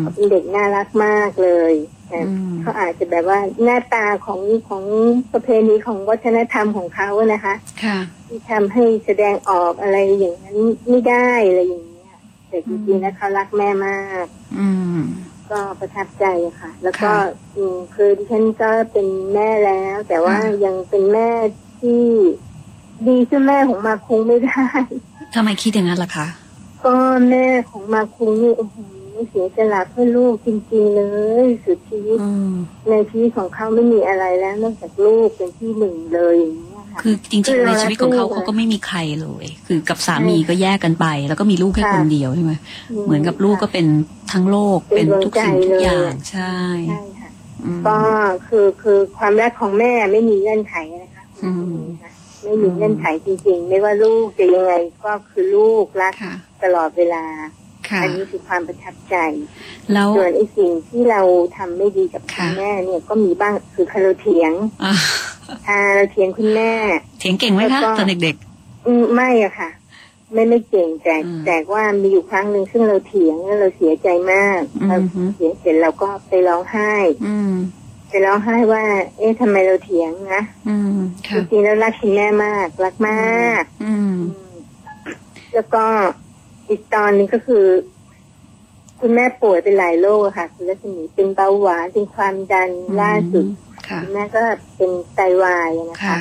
[0.00, 1.74] เขาเป็นเด็กน่ารักมากเลย
[2.08, 4.84] แต่อืมเขาอาจจะแบบว่าหน้าตาของของ
[5.32, 10.58] ประเพณีของวัฒนธรรมของเขาอะนะคะค่ะที่ทำให้แสดงออกอะไรอย่างนั้น
[10.88, 12.14] ไม่ได้อะไรอย่างเงี้ย
[12.48, 14.26] แต่จริงๆแล้วเขารักแม่มาก
[14.58, 15.00] อืม
[15.50, 16.24] ก็ประทับใจ
[16.60, 17.16] ค่ะ แล้วก็ค่ะ
[17.56, 21.28] อืมคือดิฉันก็เป็นแม่แล้ว แต่ว่าค่ะยังเป็นแม่
[21.80, 22.02] ที่
[23.08, 24.64] ดีขึ้นแม่ของมาคุงไม่ได้
[25.34, 26.26] ทำไมคิดอย่างนั้นล่ะคะ
[26.84, 26.96] ก็
[27.30, 28.76] แม่ของมาคุงนี่โอ้โห
[29.28, 31.02] เสียสละเพื่อลูกจริงๆเล
[31.44, 32.52] ยสุดชีวิตอืม
[32.90, 42.52] ในชีวิตของเขาไม่มีอะไรแล้วนอกจากลูกเป็นที่หนึ่งเลยอย่างเงี้ยค่ะคือจริงคือๆในเราชีวิตของเขาสู้เขาก็ไม่มีใครเลย คือกับสามีก็แยกกันไป แล้วก็มีลูกแค่ค่ะคนเดียวใช่ไหม
[43.06, 43.86] เหมือนกับลูกก็เป็น
[44.32, 46.54] ทั้งโลกเป็เป็นนทุกสิ่งดวงใจทุกอย่างเลยใช่
[46.88, 47.30] ใช่ค่ะ
[47.64, 47.98] อืมก็
[48.46, 51.80] คือคือความรักของแม่ไม่มีเงื่อนไขนะคะอืม
[52.42, 54.72] ไม่มีเงื่อนไขจริง ๆ ไม่ว่าลูกจะยังไง
[55.04, 57.50] ก็คือลูกรักค่ะตลอดเวลาค่ะ
[58.02, 59.16] อันี้คือความประทับใจ
[59.92, 61.20] แล้วส่วนไอ้สิ่งที่เรา
[61.56, 64.52] ทำไม่ดีกับคุค่ะณแม่เนี่ยก็มีบ้างคือคาเราเถียง
[64.84, 64.92] อะ
[65.68, 66.72] อ่าเราเถียงคุณแม่
[67.20, 68.36] เถียงเก่งไหมแล้วคะก็ตอนเด็ก
[68.86, 69.70] อืมไม่อะค่ะ
[70.32, 74.96] ไม่ไม่เก่งแต่อืมแต่ว่ามีอยู่ครั้งหนึ่งซึ่งเราเถียงแล้วเราเสียใจมากอืมเรา
[75.34, 77.52] เถียงเสร็จเราก็ไปร้องไห้ๆอืม
[78.08, 78.82] ไปร้องไห้ว่า
[79.18, 84.54] เอ๊ะทำไมเราเถียงนะอืมจค่ะริงๆแล้วรักคุณแม่มาก รักมาก อืมอืม
[85.54, 85.84] แล้วก็
[86.70, 87.64] อีกตอนหนึงก็คือ
[89.00, 93.46] คุณแม่ป่วยเป็นหลายโรคอะค่ะ คุณรัศมีเป็นเบาหวานเป็นความดันล่าสุด
[93.88, 94.42] ค่ะคุณแม่ก็
[94.76, 96.20] เป็นไตวายนะคะค่ะ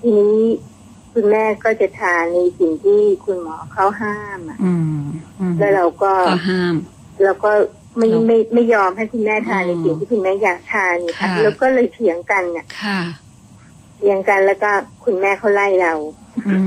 [0.00, 0.38] ทีนี้
[1.12, 5.00] คุณแม่ก็จะทานในสิ่งที่คุณหมอเขาห้ามอะอืม
[5.40, 6.74] อืมแล้วเราก็ก็ห้าม
[7.22, 7.52] เราก็
[7.96, 13.00] ไม่เราไม่ไม่ยอมให้คุณแม่ทานในอืมสิ่งที่คุณแม่อยากทานนี่ค่ะค่ะแล้วก็เลยเถียงกันน่ะค่ะ
[14.04, 14.70] เถียงกันแล้วก็
[15.04, 15.92] คุณแม่เขาไล่เรา
[16.46, 16.64] อืม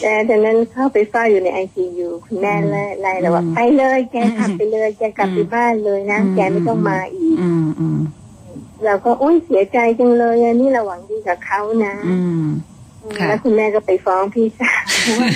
[0.00, 7.98] แต่จากนั้นเข้าไปเฝ้าอยู่ในไอซียูคุณแม่ไล่ไล่เราว่าอืมไปเลยแกกลับไปเลยแกกลับไปอืมบ้านเลยนะอืมแกไม่ต้องมาอีกอืมอืม
[8.84, 12.71] เราก็อุ้ยเสียใจจังเลยอะนี่เราหวังดีกับเขานะอืมค่ะ
[13.28, 14.82] แล้วคุณแม่ก็ไปฟ้องพี่สาว
[15.20, 15.28] ว่า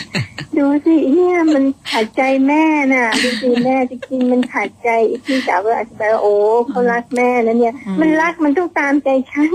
[0.59, 6.35] ดูสิเนี่ยมันขัดใจแม่น่ะจริงๆแม่จริงๆมันขัดใจอีกพี่สาวก็อธิบายว่าโอ้
[6.69, 9.49] เขารักแม่นะเนี่ยอืมมันรักมันต้องตามใจฉัน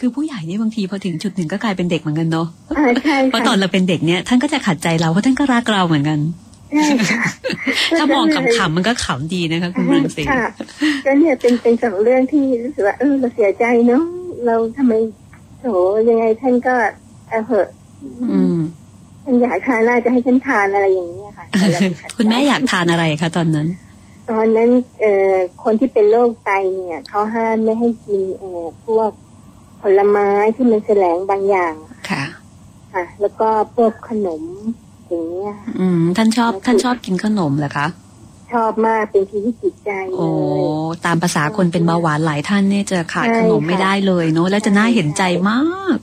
[0.00, 2.46] คือผู้ใหญ่เนี่ยบางทีพอถึงจุดหนึ่งก็กลายเป็นเด็กเหมือนกันเนาะ
[2.78, 6.18] อ่าใช่เพราะค่ะตอนเราเป็นเด็กเนี่ยท่านก็จะขัดใจเราเพราะท่านก็รักเราเหมือนกัน
[6.72, 7.22] ใช่ค่ะ
[7.98, 10.44] ถ้ามองขำๆมันก็ขำดีนะคะคุณรังสีค่ะ
[11.04, 14.02] ก็เนี่ยเป็นเป็นสองเรื่องที่รู้สึกว่าเออเราเสียใจเนาะ
[14.46, 14.92] เราทำไม
[15.60, 15.66] โถ
[16.08, 16.74] ยังไงท่านก็
[17.28, 17.68] เอาเหอะ
[18.30, 18.58] อืม
[19.24, 23.68] ท่านอยากทานน่าจะให้ฉันทานอะไรอย่างเงี้ยค่ะแต่เราไปขัดใจคุณแม่อยากทานอะไรคะตอนนั้น
[24.30, 24.70] ตอนนั้น
[25.00, 29.10] เอ่อคนที่เป็นโรคไตเนี่ยเขาห้ามไม่ให้กินเอ่อพวก
[29.82, 31.74] ผลไม้ที่มันแสลงบางอย่าง
[32.10, 32.24] ค่ะ
[32.92, 34.42] ค่ะ แล้วก็พวกขนม
[35.08, 37.86] อย่างเงี้ยค่ะอืม ท่านชอบ ท่านชอบกินขนมเหรอคะ
[38.52, 40.28] ชอบมากเป็นที่ที่จิตใจเลโอ้
[40.60, 40.62] ย
[41.04, 45.60] ตามภาษาคนเป็นเบาหวานหลายท่านเนี่ยจะขาดใช่ขนมไม่ค่ะได้เลยเนาะแล้วจะน่าเห็นใจมา
[45.94, 45.96] ก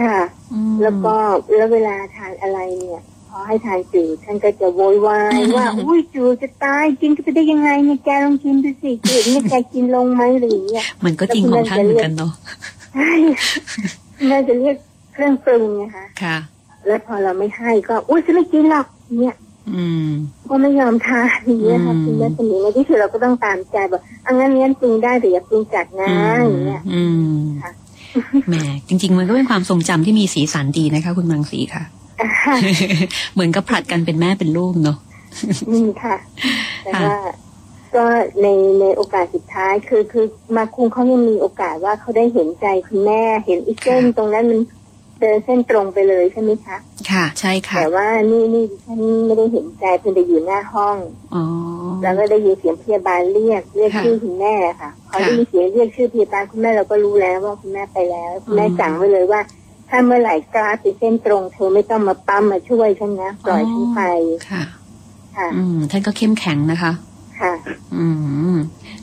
[0.00, 0.18] ค่ะ
[0.52, 1.14] อืมแล้วก็
[1.54, 12.32] แล้วเวลาทานอะไรเนี่ยพอให้ทานจืดท่านก็จะโวยวายว่าอุ้ยจืดจะตายกินก็ไปได้ยังไงเนี่ยแกลองกินดูสิจืดเนี่ยแกกินลงไหมอะไรอย่างเงี้ยมันก็จริงของท่านเหมือนกันเนาะ
[12.94, 13.12] ใช่
[14.30, 14.76] น่าจะเรียก
[15.12, 16.36] เครื่องปรุงนะคะค่ะ
[16.86, 18.86] แล้วพอเราไม่ให้ก็อุ้ยฉันไม่กินหรอก
[19.20, 19.43] เนี่ยอืม
[20.48, 26.10] ก็ไม่ยอมทานอย่างเงี้ยค่ะอืมคุณแม่สมีในที่สุดเราก็ต้องตามใจบอกอังั้นงั้นปรุงได้แต่อย่าปรุงจัดนะ
[26.42, 27.02] อย่างเงี้ยอื
[27.34, 27.72] มค่ะ
[28.48, 28.54] แหม
[28.88, 31.82] จริง ๆ มันก็เป็นความทรงจำที่มีสีสันดีนะคะ คุณรังสีค่ะ
[32.20, 32.56] อ่า
[33.34, 34.98] เหมือนกับผลัดกันเป็นแม่เป็นลูกเนาะ
[35.70, 36.16] อืมค่ะ
[36.84, 37.18] แต่ค่ะว่า
[37.96, 38.04] ก็
[38.42, 38.46] ใน
[38.80, 44.60] ในโอกาสสุดท้ายคือคือมาคุงเขายังมีโอกาสว่าเขาได้เห็นใจคุณแม่เห็นอีกเส้นตรงนั้นมัน
[45.20, 46.76] เดินเส้นตรงไปเลยใช่ไหมคะ
[47.12, 50.96] ค่ะ ใช่ค่ะ แต่ว่านี่นี่ดิฉันไม่ได้เห็นใจเพิ่งได้อยู่หน้าห้อง
[51.34, 51.44] อ๋อ
[52.02, 59.40] แล้วก็ได้ยินเสียงพยาบาลเรียกเรียกค่ะชื่อคุณแม่ค่ะพอค่ะได้ยินเสียงเรียกชื่อพยาบาลคุณแม่เราก็รู้แล้วว่าคุณแม่ไปแล้วคุณแม่อืมสั่งไว้เลยว่า
[59.88, 64.00] ถ้าเมื่อไหร่กราฟเป็นเส้นตรงเธอไม่ต้องมาปั๊มมาช่วยฉันนะปล่อยฉันไป
[64.50, 64.62] ค่ะ
[65.36, 66.92] ค่ะ อืมท่านก็เข้มแข็งนะคะ
[67.40, 67.52] ค่ะ
[67.96, 68.06] อื
[68.52, 68.56] ม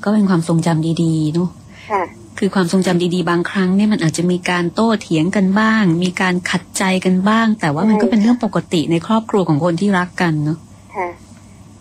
[0.04, 1.50] ก็เป็นความทรงจำดีๆเนาะ
[1.90, 2.04] ค่ะ
[2.44, 10.58] คือความทรงจำดีๆ บางครั้งเนี่ยมันอาจจะมีการโต้เถียงกันบ้าง มีการขัดใจกันบ้าง แต่ว่ามันก็เป็นเรื่องปกติในครอบครัวของคนที่รักกันเนาะ
[10.96, 11.10] ค่ะ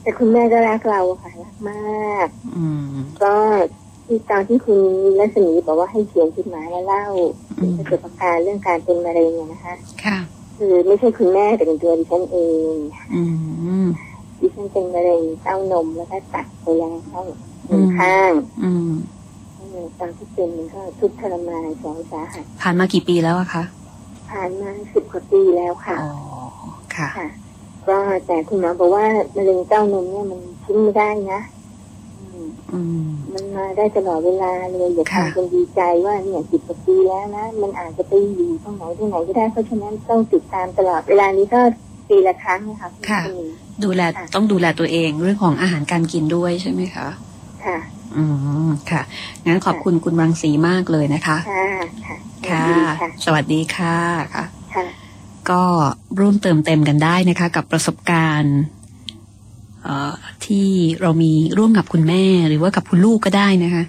[0.02, 2.92] แต่คุณแม่ก็รักเราค่ะรักมาก อืม
[3.22, 3.34] ก็
[4.06, 4.80] ที่ตอนที่คุณ
[5.18, 7.04] รัศมีบอกว่าให้เขียนจดหมายและเล่า
[7.58, 10.18] อืมประสบการณ์เรื่องการเป็นมะเร็งอะนะคะ ค่ะ
[10.56, 12.38] คือไม่ใช่คุณแม่แต่เป็นตัวดิฉันเอ
[12.72, 12.74] ง
[13.14, 13.22] อื
[13.84, 13.86] ม
[14.40, 17.22] ดิฉันเป็นมะเร็งเต้านมแล้วก็ตัดไปแล้วเข้า
[17.66, 18.32] หนึ่งข้าง
[18.64, 18.90] อืม
[19.70, 23.62] เออตอนที่เป็นมันก็ทุกข์ทรมานแสนสาหัสผ่านมากี่ปีแล้วอะคะ
[24.30, 26.12] ผ่านมาสิบกว่าปีแล้วค่ะอ๋อ
[26.96, 27.28] ค่ะค่ะ
[27.88, 29.04] ก็แต่คุณหมอบอกว่า
[29.36, 31.40] มะเร็งเต้านมเนี่ยมันทิ้งไม่ได้นะ
[32.18, 41.60] อืมอืมมันมาได้ตลอดเวลาเลยอย่าค่ะทำจนดีใจว่าเนี่ยสิบกว่าปีแล้วนะมันอาจจะไปอยู่ตรงไหนที่ไหนก็ได้เพราะฉะนั้นต้องติดตามตลอดเวลานี้ก็
[42.08, 43.46] ปีละครั้งนะคะณค่ะผู้ชม
[43.84, 47.06] ดูแลค่ะต้องดูแลตัวเองเรื่องของอาหารการกินด้วยใช่ไหมคะ
[47.66, 47.78] ค่ะ
[48.16, 48.24] อื
[48.66, 49.02] มค่ะ
[49.46, 51.66] งั้นขอบคุณคุณรังสีมากเลยนะคะ ค่ะ
[52.06, 52.16] ค่ะ
[52.48, 53.96] ค่ะดีค่ะสวัสดีค่ะ
[54.34, 54.44] ค่ะ
[54.74, 54.84] ค่ะ
[55.50, 55.62] ก็
[56.20, 58.56] ร่วมเติมเต็มกันได้นะคะ กับประสบการณ์
[59.82, 60.66] เอ่อที่
[61.00, 63.82] เรามีร่วมกับคุณแม่หรือว่ากับคุณลูกก็ได้นะคะ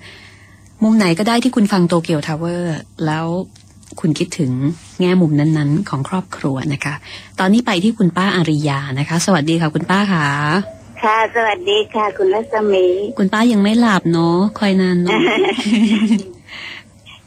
[0.84, 3.26] มุมไหนก็ได้ที่คุณฟังโตเกียวทาวเวอร์แล้ว
[4.00, 4.52] คุณคิดถึง
[5.00, 6.94] แง่มุมนั้นๆ ของครอบครัวนะคะ
[7.40, 12.86] ตอนนี้ไปที่คุณป้าอาริยานะคะ สวัสดีค่ะคุณป้าค่ะ ค่ะ สวัสดีค่ะ คุณรัศมี
[13.18, 15.20] คุณป้ายังไม่หลับเนาะคอยนานเนาะ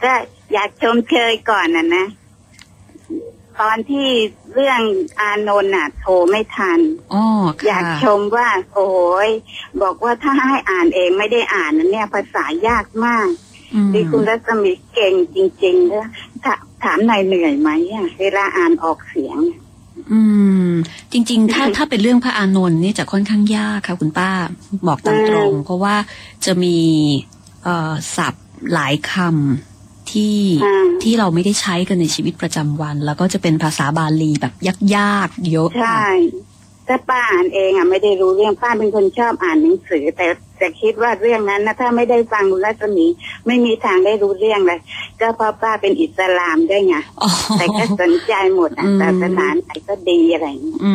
[0.02, 0.12] ก็
[0.52, 2.06] อยากชมเชยก่อนนะนะ
[3.60, 4.08] ตอนที่
[4.54, 4.80] เรื่อง
[5.20, 6.80] อานนท์น่ะ โทรไม่ทัน
[7.14, 7.24] อ๋อ
[7.66, 8.88] อยาค่ะกชมว่า โอ้
[9.28, 9.30] ย
[9.82, 13.28] บอกว่าถ้าให้อ่านเองไม่ได้อ่านนะเนี่ย ภาษายากมาก
[13.74, 16.06] อืมดีคุณรัศมีเก่งจริงๆเลย
[16.44, 19.38] ถาถามหน่อยเหนื่อยไหมอะเวลาอ่านออกเสียง
[20.12, 20.20] อื
[20.68, 20.70] ม
[21.12, 24.30] จริง ๆ ถ้าถ้าเป็นเรื่องพระอานนท์นี่จะค่อนข้างยากค่ะคุณป้า
[24.86, 25.94] บอกตามตรงอืมเพราะว่า
[26.44, 26.78] จะมี
[27.64, 34.54] เอ่อศัพท์หลายคำที่อ่าที่เราไม่ได้ใช้กันในชีวิตประจำวัน แล้วก็จะเป็นภาษาบาลีแบบ
[34.96, 36.42] ยากๆเยอะใช่ค่ะ
[36.88, 40.26] ถ้าป้าอ่านเองอะไม่ได้รู้เรื่องป้าเป็นคนชอบอ่านหนังสือ แต่
[40.58, 43.06] แต่คิดว่าเรื่องนั้นนะถ้าไม่ได้ฟังคุณรัศมี
[43.46, 44.80] ไม่มีทางได้รู้เรื่องเลย
[45.20, 50.92] ก็เพราะป้าเป็นอิสลามด้วยไงอ๋อแต่ก็สนใจหมดอะอืมศาสนาไหนก็ดีอะไรอย่างเงี้ยอื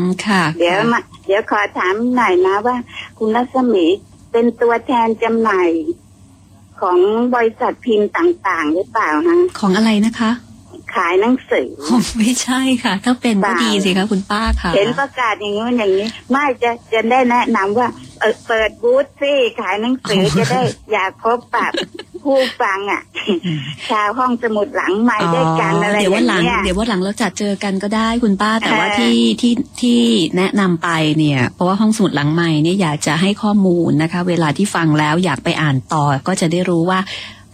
[0.00, 2.76] มค่ะ เดี๋ยวมาเดี๋ยวขอถามหน่อยนะว่า
[3.18, 3.86] คุณรัศมี
[4.32, 5.68] เป็นตัวแทนจำหน่าย
[6.80, 6.98] ของ
[7.34, 10.30] บริษัทพิมพ์ต่าง ๆ หรือเปล่าฮะของอะไรนะคะ
[10.94, 17.88] ขายหนังสืออ๋อไม่ใช่ค่ะ ถ้าเป็นก็เปล่าดีสิคะคุณป้าค่ะ เห็นประกาศอย่างนี้นอย่างนี้ ไม่จะจะได้แนะนำว่า
[18.20, 21.66] เออเปิดบูธสิขายหนังสือจะได้อยากพบปะ
[22.24, 23.02] ผู้ฟังอะ
[23.90, 30.00] ชาวห้องสมุดหลังใหม่ด้วยกันอะไรอเดี๋ยววันย่างหลังเงี้ยเดี๋ยววันหลังเราจัดเจอกันก็ได้คุณป้า แต่ว่าเออที่ที่ที่
[30.36, 37.00] แนะนำไปเนี่ย เพราะว่าห้องสมุดหลังใหม่เนี่ยอยากจะให้ข้อมูลนะคะ เวลาที่ฟังแล้วอยากไปอ่านต่อก็จะได้รู้ว่า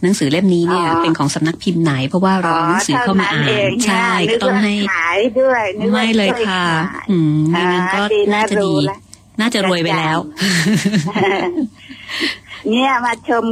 [0.05, 6.65] หนังสือเล่มนี้เนี่ยเป็นของสำนักพิมพ์ไหน เพราะว่าเราเอาหนังสือเข้ามาอ่าเท่นเงใช่นึก็ต้องว่าให้ขายด้วยนึกว่าไม่เลยช่วค่ะ
[6.95, 8.99] ขายอืมไม่งั้นก็อ่าดีน่าจะน่าดีรู้ละ
[9.41, 10.19] น่าจะรวยไปแล้ว
[12.71, 13.45] เนี่ยมาชม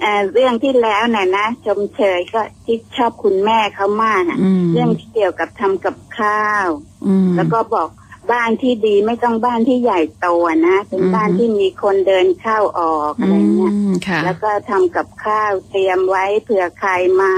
[0.00, 6.68] เอ่อเรื่องที่แล้วเนี่ยนะชมเชยก็ที่ชอบคุณแม่เขามากอะอืมเรื่องที่เกี่ยวกับทำกับข้าว
[7.06, 7.88] อืมแล้วก็บอก
[8.32, 17.32] บ้านที่ดีไม่ต้องบ้านที่ใหญ่โตอะนะเป็นอืมบ้านที่มีคนเดินเข้าออกอะไรเงี้ยอืมค่ะแล้วก็ทำกับข้าวเตรียมไว้เผื่อใครมา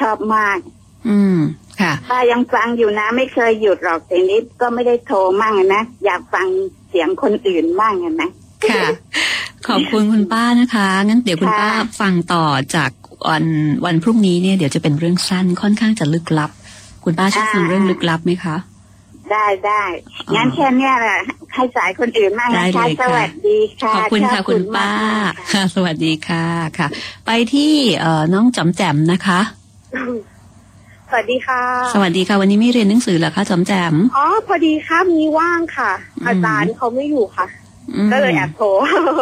[0.00, 0.58] ชอบมาก
[1.08, 1.38] อืม
[1.80, 6.46] ค่ะป้ายังฟังอยู่นะ ไม่เคยหยุดหรอกแต่นี้ก็ไม่ได้โทรมั่งอะนะอยากฟัง
[6.88, 8.30] เสียงคนอื่นบ้างอะนะ
[8.70, 8.84] ค่ะ
[9.68, 12.90] ขอบคุณคุณป้านะคะงั้นเดี๋ยวคุณค่ะป้าฟังต่อจาก
[13.28, 13.44] วัน
[13.84, 16.50] วันพรุ่งนี้เนี่ยเดี๋ยวจะเป็นเรื่องสั้นค่อนข้างจะลึกลับ
[17.04, 18.56] คุณป้าชอบฟังเรื่องลึกลับไหมคะ
[19.34, 19.82] ได้ได้
[20.28, 21.20] อ๋องั้นแค่เนี้ยแหละ
[21.54, 26.46] ให้สายคนอื่นมั่งได้นะเลคะยสค่ะวัสดีค่ะขอบคุณค่ะชคุณป้ามากๆค่ะค่ะ สวัสดีค่ะ
[26.78, 26.86] ค่ะ
[27.26, 29.40] ไปที่เอ่อน้องจอมแจมนะคะ
[31.10, 31.62] สวัสดีค่ะะ
[31.94, 37.46] สวัสดีค่ะ ววันนี้ไม่เรียนหนังสือเหรอคะจอมแจมอ๋อพอดีครับมีว่างค่ะอืมอาจารย์เขาไม่อยู่ค่ะ
[37.94, 38.66] อืมก็เลยแอบโทร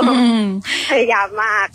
[0.05, 0.43] อืม
[0.91, 1.67] พยายามมาก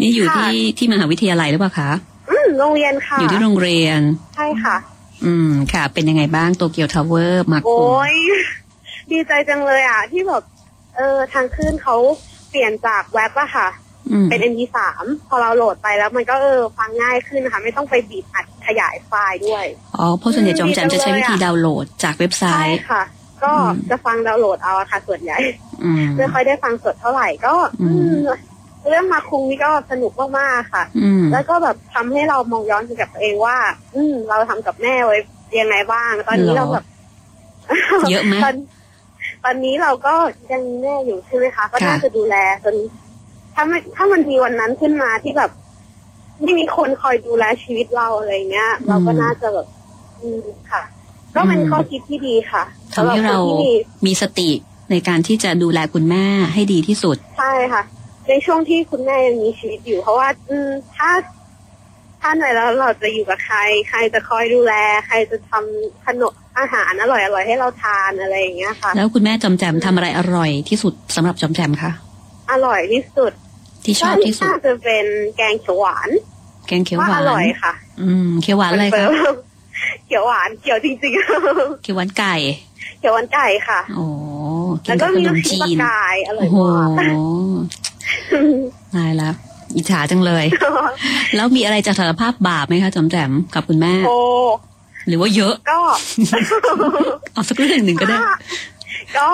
[0.00, 1.90] นี่อยู่ค่ะที่ที่มหาวิทยาลัยหรือเปล่าคะ
[2.30, 4.00] อืมโรงเรียนค่ะ อยู่ที่โรงเรียน
[4.36, 4.76] ใช่ค่ะ
[5.24, 8.14] อืม ค่ะ เป็นยังไงบ้างโตเกียวทาวเวอร์มาคุโอ้มย
[9.10, 10.42] ดีใจจังเลยอะ ที่แบบ
[10.96, 11.96] เออทางคลื่นเขา
[12.50, 13.68] เปลี่ยนจากเว็บอะค่ะ
[14.12, 14.78] อืมเป็น MP3
[15.28, 19.66] พอเราโหลดไปแล้วมันก็เออฟังง่ายขึ้นนะคะไม่ต้องไปบีบอัดขยายไฟล์ด้วย
[19.98, 23.02] อ๋อ เพราะส่วนใหญ่จอมแจมจะใช้วิธีดีจังเลยอะดาวน์โหลดจากเว็บไซใช่ต์ค่ะ
[23.42, 25.38] ก็อืมจะฟังดาวน์โหลดเอาอะค่ะส่วนใหญ่
[25.84, 28.18] อืมไม่ค่อยได้ฟังสดเท่าไหร่ก็อืมอืม
[28.88, 33.56] เรื่องมาคุงนี่ก็สนุกมากๆค่ะอืมแล้วก็แบบทำให้เรามองย้อนถึงกับตัวเองว่า
[33.94, 35.18] อืมเราทำกับแม่ไว้
[35.60, 36.84] ยังไงบ้าง ตอนนี้หรอเราแบบ
[38.10, 38.54] เยอะไหมตอน
[39.44, 40.14] ตอนนี้เราก็
[40.52, 42.74] ยังมีแม่อยู่ใช่ไหมคะ ก็ค่ะน่าจะดูแลจน
[43.54, 45.50] ถ้าไม่ถ้ามันมีวันนั้นขึ้นมาที่แบบ
[46.42, 49.66] ไม่มีคนคอยดูแลชีวิตเราอะไรเงี้ย เราก็น่าจะแบบ
[50.20, 50.38] อืม
[50.70, 50.82] ค่ะ
[51.34, 52.62] ก็เป็นข้อคิดที่ดีค่ะ
[52.94, 53.72] ทำให้เราสำบคนที่มี
[54.06, 54.50] มีสติ
[54.90, 57.82] ในการที่จะดูแลคุณแม่ให้ดีที่สุด ใช่ค่ะ
[58.28, 61.10] ในช่วงที่คุณแม่ยังมีชีวิตอยู่ เพราะว่า อืมถ้า
[62.20, 63.58] ถ้าเหนื่อยแล้วเราจะอยู่กับใคร
[63.88, 64.72] ใครจะคอยดูแล
[65.06, 71.90] ใครจะทำขนมอาหารอร่อยๆให้เราทานอะไรอย่างเงี้ยค่ะ แล้วคุณแม่จอมแจมทำอะไรอร่อยที่สุดสำหรับจอมแจมคะ
[72.52, 73.32] อร่อยที่สุด
[73.84, 75.06] ที่ชอบที่สุดน่าจะเป็น
[75.36, 76.10] แกงเขียวหวาน
[76.66, 79.08] แกงเขียวว่าหวาอนร่อยค่ะ อืมเขียวหวานอะไรเปิคะด
[80.06, 80.94] เขียวหวานเขียวจริง
[81.82, 84.06] เขียวหวานไก่ๆเขียวหวานไก่ค่ะโอ้
[84.84, 86.56] กิแล้วนก็กับขมีนลูมกชิ้นจีปลานกายอร่อโอ้ยโห
[86.98, 87.14] มาก
[88.94, 89.34] ตายแล้ว
[89.76, 90.44] อิจฉาจังเลย
[91.36, 94.16] แล้วมีอะไรจะสารภาพบาปไหมคะจอมแจมกับคุณแม่โอ้
[95.08, 95.80] หรือว่าเยอะ ก็
[97.32, 98.18] เอาสักเรื่องหนึ่งก็ได้
[99.18, 99.28] ก็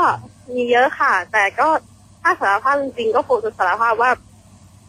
[0.55, 1.69] มีเยอะค่ะ แต่ก็
[2.23, 4.11] ถ้าสารภาพจริงๆก็คงจะสารภาพว่า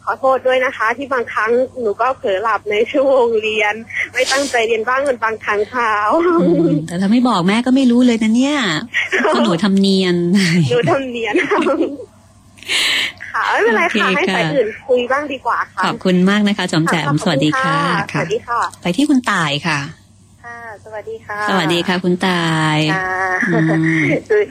[0.04, 3.74] ขอโทษด้วยนะคะ ที่บางครั้งหนูก็เผลอหลับในช่วงเรียน
[4.12, 5.92] ไม่ตั้งใจเรียนบ้างเป็นบางครั้งเช้า
[6.40, 8.58] อืมแต่ถ้าไม่บอกแม่ก็ไม่รู้เลยนะเนี่ย
[9.34, 10.16] ก็หนูทำเนียน
[10.70, 11.34] หนูทำเนียน
[13.32, 17.76] คค่ะไม่เป็นไรค่ะโอเคให้สายค่ะอื่นคุยบ้างดีกว่าค่ะขอบคุณมากนะคะจอมแจมขอบณสวัสดีค่ะ
[18.12, 19.78] สค่ะวัสดีค่ะ ไปที่คุณตายค่ะ
[20.44, 23.14] ค่ะ สวัสดีค่ะ สวัสดีค่ะ คุณตายค่ะ
[23.52, 23.58] อื
[24.02, 24.42] มคือ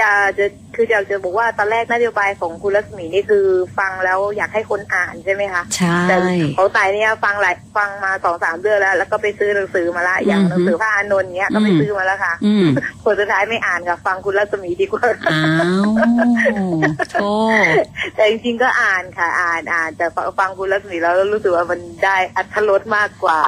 [0.00, 3.46] จะจะคือจะจะบอกว่าตอนแรกนโยบายของคุณรัศมีนี่คือ
[3.78, 6.16] ฟังแล้วอยากให้คนอ่านใช่ไหมคะใช่แต่
[6.56, 12.66] ของตายเนี่ยฟังหลายฟังมาสองสามเดือนแล้ว แล้วก็ไปซื้อหนังสือมาละอย่างอือฮึหนังสือพระอานนท์เนี้ยก็ไปอืมซื้อมาแล้วค่ะอืม
[13.04, 15.42] ผลสุดท้ายไม่อ่านค่ะ ฟังคุณรัศมีดีกว่าอ้า
[15.82, 15.90] ว
[17.10, 17.32] โธ่
[18.14, 23.40] แต่จริงๆก็อ่านค่ะ อ่านอ่านแต่ฟังฟังคุณรัศมีแล้วรู้สึกว่ามันได้อัธรสมากกว่า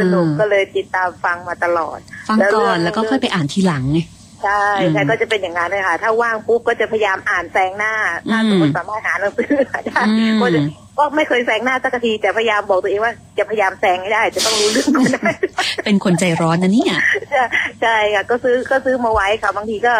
[0.00, 4.00] สนุกก็เลยติดตามฟังมาตลอด ฟังก่อนแล้วก็ค่อยไปอ่านทีหลังไง
[4.44, 7.94] ใช่อืมใช่ก็จะเป็นอย่างนั้นเลยค่ะ ถ้าว่างปุ๊บก็จะพยายามอ่านแซงหน้า
[8.30, 9.48] ถ้าอืมสมมติสามารถหาหนังสือ
[9.86, 10.60] ได้อืมก็จะ
[10.98, 15.32] ก็ไม่เคยแซงหน้าสักทีแต่พยายามบอกตัวเองว่าจะพยายามแซงให้ได้ จะต้องรู้เรื่องก่อนได้
[15.84, 16.94] เป็นคนใจร้อนนะเนี่ย
[17.30, 17.42] ใช่
[17.82, 19.94] ใช่ค่ะก็ซื้อก็ซื้อมาไว้ค่ะบางทีก็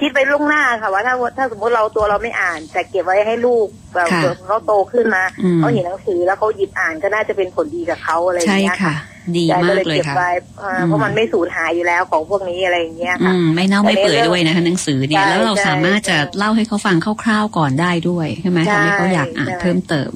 [0.00, 8.94] คิดไปล่วงหน้าค่ะว่าถ้าถ้าสมมติเราตัวเราไม่อ่าน แต่เก็บไว้ให้ลูกแบบค่ะเผื่อเขาโตขึ้นมาอืมเขาเห็นหนังสือแล้วเขาหยิบอ่านก็น่าจะเป็นผลดีกับเขาอะไรอย่าใช่งเงี้ยค่ะ
[9.34, 10.30] ดียายมาก็กเลยเลยเก็บค่ะไว้
[10.62, 20.10] อ่าอืมเพราะมันไม่สูญหายอยู่แล้วของพวกนี้อะไรอย่างเงี้ยอืค่ะมไม่เน่าไม่เปื่อยอันนี้ด้วยนะคะหนังสือเนี่ยใช่แล้วเราใช่สามารถจะใช่เล่าให้เขาฟังคร่าวๆก่อนได้ด้วยใช่ไหมใช่ทำให้เขาอยากอ่านใช่เพิ่มเติม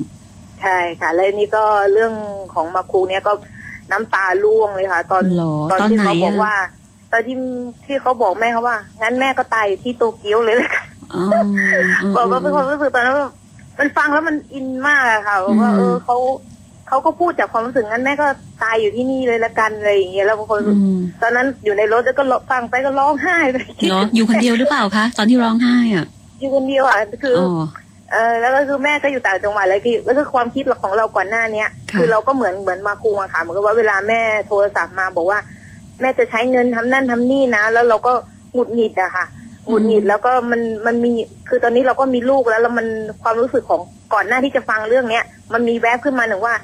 [0.62, 2.12] ใช่ค่ะ แล้วนี่ก็เรื่อง
[2.54, 3.32] ของมาคูเนี่ยก็
[3.92, 6.54] น้ำตาร่วงเลยค่ะ ตอนหรอตอนตอนที่ไหนเขาบอกอะว่า
[7.12, 7.36] ตอนที่
[7.86, 11.24] ที่เขาบอกแม่เขาว่า งั้นแม่ก็ตายอยู่ที่โตเกียวเลยละกันอ๋อ
[12.02, 13.28] อืมบอกว่าเป็นความรู้สึกตอนนั้นว่า
[13.78, 16.16] มันฟังแล้วมันอินมากอะค่ะบอกว่าอืมเออเขา
[16.90, 18.26] เขาก็พูดจากความรู้สึกงั้นแม่ก็
[18.62, 23.56] ตายอยู่ที่นี่เลยละกันอะไรอย่างเงี้ยแล้วบางคนอืมตอนนั้นอยู่ในรถแล้วก็ฟังไปก็ร้องไห้ไป
[23.88, 26.06] เหรออยู่คนเดียวหรือเปล่าคะตอนที่ร้องไห้อะ
[26.40, 27.64] อยู่คนเดียวอะคือออ๋อ
[28.12, 35.38] เออแล้วก็คือแม่ก็อยู่ต่างจังหวัดเลยคือแล้วคือความคิดของเราก่อนหน้าเนี้ยค่ะคือเราก็เหมือนเหมือนมาคุงอะค่ะเหมือนกับว่าเวลาแม่โทรศัพท์มาบอกว่า
[36.00, 38.12] แม่จะใช้เงินทำนั่นทำนี่นะ แล้วเราก็
[38.52, 39.26] หงุดหงิดอะค่ะ
[39.68, 41.12] หงุดหงิดแล้วก็มันมันมี
[41.48, 42.86] คือตอนนี้เราก็มีลูกแล้วแล้วมัน
[43.22, 43.80] ความรู้สึกของ
[44.14, 46.54] ก่อนหน้าที่จะฟังเรื่องเนี้ย มันมีแวบขึ้นมาหนึ่งว่า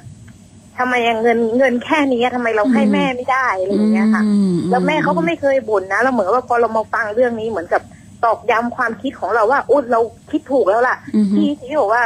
[0.79, 7.83] ทำไมอะเงินเงินแค่นี้ทำไมเราให้แม่ไม่ได้อะไรอย่างเงี้ยค่ะอืมแล้วแม่เขาก็ไม่เคยบ่นนะแล้วเหมือนว่าพอเรามาฟังเรื่องนี้เหมือนกับ
[8.25, 10.01] ตอกย้ำความคิดของเราว่าอุ้เรา
[10.31, 12.03] คิดถูกแล้วล่ะอืมที่ที่บอกว่า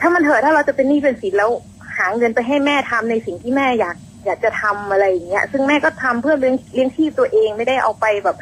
[0.00, 1.50] ถ้ามันเถอะถ้าเราจะเป็นหนี้เป็นสินแล้ว
[1.96, 3.96] หาเงินไปให้แม่ทำในสิ่งที่แม่อยาก
[4.26, 8.36] อยากจะทำอะไรอย่างเงี้ย ซึ่งแม่ก็ทำเพื่อเลี้ยงเลี้ยงชีพตัวเองไม่ได้เอาไปแบบ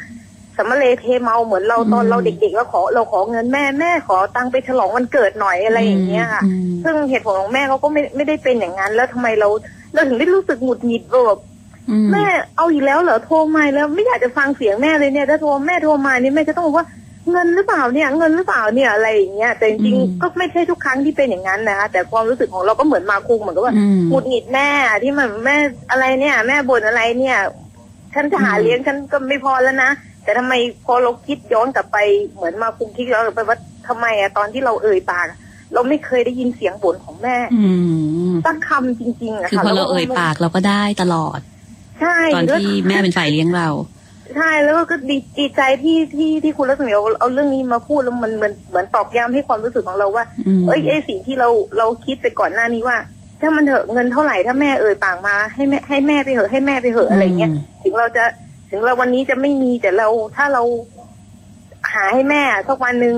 [0.57, 9.47] สำมะเลเทเมาเหมือนเราตอนอืมเราเด็กๆแล้วขอเราขอเงินแม่แม่ขอตังค์ไปฉลองวันเกิดหน่อยอะไรอย่างเงี้ยค่ะอืมซึ่งเหตุผลของแม่เขาก็ไม่ไม่ได้เป็นอย่างนั้น แล้วทำไมเรา
[9.93, 11.39] เราถึงได้รู้สึกหงุดหงิดว่าแบบ
[11.89, 12.25] อืมแม่
[12.57, 16.87] เอาอีกแล้วเหรอโทรมาแล้วไม่อยากจะฟังเสียงแม่เลยเนี่ยถ้าโทรแม่โทรมานี่แม่จะต้องบอกว่า
[17.31, 24.69] เงินหรือเปล่าเนี่ยเงินหรือเปล่าเนี่ยอะไรอย่างเงี้ยแต่จริงๆก็ไม่ใช่ทุกครั้งที่เป็นอย่างนั้นนะคะแต่ความรู้สึกของเราก็เหมือนมาคุงเหมือนกับว่าอืมหงุดหงิดแม่
[25.03, 25.57] ที่มันแม่
[25.91, 27.37] อะไรเนี่ย แม่บ่นอะไรเนี่ย
[28.13, 29.91] ฉันจะหาอืมเลี้ยงฉันก็ไม่พอแล้วนะ
[30.25, 30.53] แต่ทำไม
[30.85, 31.97] พอเราคิดย้อนกลับไป
[32.35, 33.57] เหมือนมาคุงคิดย้อนกลับไปว่า
[33.87, 35.37] ทำไมอะตอนที่เราเอ่ยปากอะ
[35.73, 37.69] เราไม่เคยได้ยินเสียงบ่นของแม่อื
[38.29, 41.39] มสักคำจริงๆอะคือค่ะพอเราแล้วเอ่ยปากเราก็ได้ตลอด
[42.01, 43.69] ใช่ตอนแล้วที่แม่เป็นฝ่ายเลี้ยงเรา
[44.35, 52.97] ใช่แล้วก็ดีดีใจที่ที่ที่คุณรัศมีเอาเอาเรื่องนี้มาพูดแล้วมันเหมือนเหมือนตอกย้ำให้ความรู้สึกของเราว่าอืมเอ้ยไอสิ่งที่เราเราคิดไปก่อนหน้านี้ว่า
[53.41, 58.23] ถ้ามันเถอะเงินเท่าไหร่ถ้าแม่เอ่ยปากมาให้แม่ให้แม่ไปเหอะให้แม่ไปเหอะอะไรเงี้ยอืมถึงเราจะ
[58.69, 60.63] ถึงเราวันนี้จะไม่มีแต่เราถ้าเรา
[61.93, 63.17] หาให้แม่สักวันหนึ่ง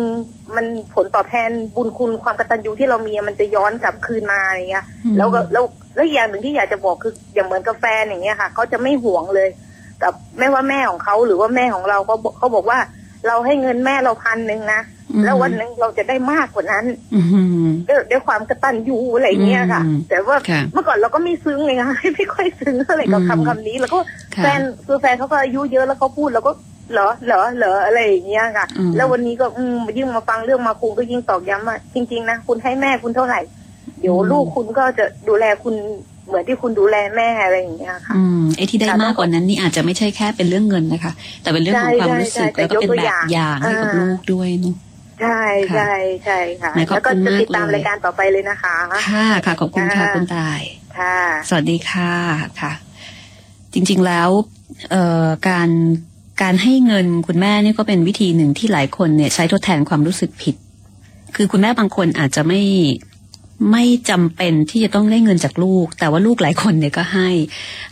[0.56, 4.86] มันผลตอบแทนบุญคุณความกตัญญูที่เรามีมันจะย้อนกลับคืนมาอะไรเงี้ย
[5.18, 5.64] แล้วก็แล้ว
[5.96, 9.50] แล้วอีกอย่างหนึ่งที่อยากจะบอกคืออย่างเหมือนกับแฟนอย่างเงี้ยค่ะเขาจะไม่ห่วงเลย
[10.04, 12.80] กับไม่ว่าแม่ของเขาหรือว่าแม่ของเราเขาบอกเขาบอกว่า
[13.28, 14.82] เราให้เงินแม่เราพันหนึ่งนะ
[15.14, 17.22] อืมแล้ววันหนึ่งเราจะได้มากกว่านั้นอื
[17.66, 24.00] มด้วยด้วยความกตัญญูอะไรเงี้ยค่ะอืมแต่ว่าค่ะเมื่อก่อนเราก็ไม่ซึ้งเลยค่ะไม่ค่อยซึ้งเท่าไหร่กับอืมคำคำนี้ แล้วก็
[24.36, 26.52] ค่ะแฟนคือแฟนเขาก็อายุเยอะแล้วเขาพูดแล้วก็
[26.94, 33.40] เหรอเหรอเหรออะไรอย่างเงี้ยค่ะอืมแล้ววันนี้ก็อืมยิ่งมาฟังเรื่องมาคุงก็ยิ่งตอกย้ำว่าจริง ๆ นะ คุณให้แม่คุณเท่าไหร่
[34.00, 35.76] เดี๋ยวลูกคุณก็จะดูแลคุณ
[36.28, 41.12] เหมือนที่คุณดูแลแม่อะไรอย่างเงี้ยค่ะ อืมไอ้ที่ได้มากกว่านั้นนี่อาจจะไม่ใช่แค่เป็นเรื่องเงินนะคะ
[41.42, 44.76] แต่เป็นเรื่องของความรู้สึกใช่ใช่แล้วก็เป็นแต่ยกตัวแบบอย่างอย่างให้กับอ่าลูกด้วยเนาะ
[45.22, 45.42] ใช่
[45.76, 45.92] ใช่
[46.26, 48.76] ใช่ค่ะแหมขอบแล้วก็คุณจะมากติดตามเลยรายการต่อไปเลยนะคะ
[49.08, 50.62] ค่ะค่ะขอบคุณค่ะค่ะคุณตาย
[50.98, 51.18] ค่ะ
[51.50, 52.14] สวัสดีค่ะ
[52.62, 52.72] ค่ะ
[53.74, 54.30] จริง ๆแล้ว
[54.92, 55.70] เอ่อการ
[56.42, 60.56] การให้เงินคุณแม่นี่ก็เป็นวิธีหนึ่งที่หลายคนเนี่ย ใช้ทดแทนความรู้สึกผิด
[61.36, 62.62] คือคุณแม่บางคนอาจจะไม่
[63.72, 67.30] ไม่จำเป็นที่จะต้องได้เงินจากลูก แต่ว่าลูกหลายคนเนี่ยก็ให้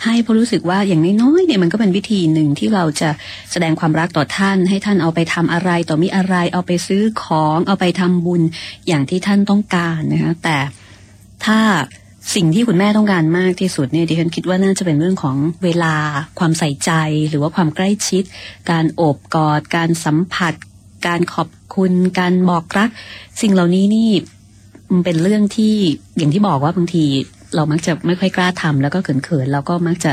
[0.03, 3.09] ให้เพราะรู้สึกว่าอย่างน้อยๆเนี่ยมันก็เป็นวิธีหนึ่งที่เราจะ
[3.51, 8.41] แสดงความรักต่อท่าน ให้ท่านเอาไปทำอะไรต่อมีอะไร เอาไปซื้อของ เอาไปทำบุญ
[8.88, 10.57] อย่างที่ท่านต้องการนะคะแต่
[11.45, 11.59] ถ้า
[12.36, 15.95] สิ่งที่คุณแม่ต้องการมากที่สุดเนี่ยดิฉันคิดว่าน่าจะเป็นเรื่องของเวลา
[16.39, 16.91] ความใส่ใจ
[17.30, 18.24] หรือว่าความใกล้ชิด
[18.72, 20.53] การโอบกอด การสัมผัส
[21.07, 22.89] การขอบคุณ การบอกรัก
[23.41, 24.11] สิ่งเหล่านี้นี่
[24.95, 25.75] มันเป็นเรื่องที่
[26.17, 27.03] อย่างที่บอกว่าบางที
[27.55, 30.11] เรามักจะไม่ค่อยกล้าทำแล้วก็เขินๆเราก็มักจะ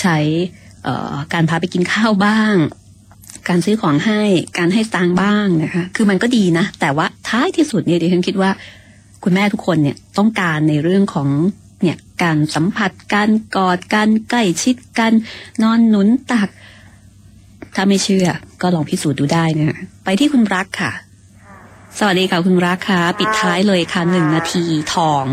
[0.00, 0.16] ใช้
[1.32, 2.54] การพาไปกินข้าวบ้าง
[3.48, 4.20] การซื้อของให้
[4.58, 8.50] การให้ตังค์บ้างนะคะคือมันก็ดีนะ แต่ว่าท้ายที่สุดเนี่ยดิฉันคิดว่า
[9.24, 11.28] คุณแม่ทุกคนเนี่ยต้องการในเรื่องของ
[11.82, 15.12] เนี่ยการสัมผัสการกอดการใกล้ชิดกัน
[15.62, 16.48] นอนหนุนตัก
[17.74, 18.26] ถ้าไม่เชื่อ
[18.62, 20.92] ก็ลองพิสูจน์ดูได้นะไปที่คุณรักค่ะ
[21.98, 24.64] สวัสดีค่ะคุณรักค่ะปิดท้ายเลยค่ะหนึ่งนาที
[24.94, 25.24] ทอง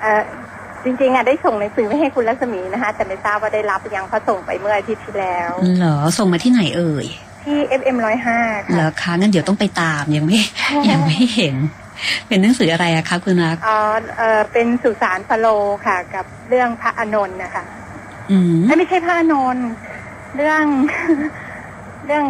[0.00, 0.22] เออ
[0.84, 7.06] จริงๆอะได้ส่งหนังสือไปให้คุณรัศมีนะคะ แต่ไม่ทราบว่าได้รับหรือยังเพราะส่งไปเมื่ออาทิตย์ที่แล้วเหรอส่งมาที่ไหนเอ่ย
[7.44, 8.38] ที่ FM ร้อยห้า
[8.72, 10.38] เหรค่ะอคะงั้นเดี๋ยวต้องไปตามยังไม่
[10.90, 11.56] ยังไม่เห็น
[12.28, 13.78] เป็นหนังสืออะไรอะคะคุณรักอ๋อ
[14.18, 15.46] เออเป็นสุสานฟาโล
[15.86, 17.64] ค่ะ กับเรื่องพระอานนท์นะคะ
[18.30, 19.66] อืมเอ้ยไม่ใช่พระอานนท์
[20.36, 20.64] เรื่อง
[22.06, 22.24] เรื่อง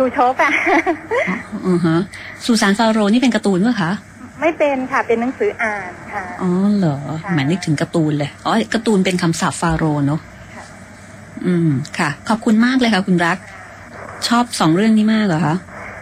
[0.00, 0.52] ชูชกอะ
[1.68, 1.96] อือฮะ
[2.44, 3.90] สุสานฟาโรห์นี่เป็นการ์ตูนปะคะ
[4.40, 10.20] ไม่เป็นค่ะเป็นหนังสืออ่านค่ะอ๋อเหรอค่ะหมายนึกถึงการ์ตูนเลยอ๋อการ์ตูนเป็นคำศัพท์ฟาโรห์เนอะ
[10.56, 10.64] ค่ะ
[11.46, 13.38] อืมค่ะ ขอบคุณมากเลยค่ะคุณรัก
[14.28, 15.54] ชอบสองเรื่องนี้มากเหรอคะ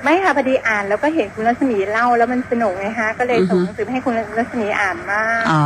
[0.04, 5.62] ไม่ค่ะพอดีอ่านแล้วก็เห็นคุณรัศมีเล่าแล้วมันสนุกไงฮะ ก็เลยอือฮึส่งหนังสือไปให้คุณรัศมีอ่านมากอ๋อ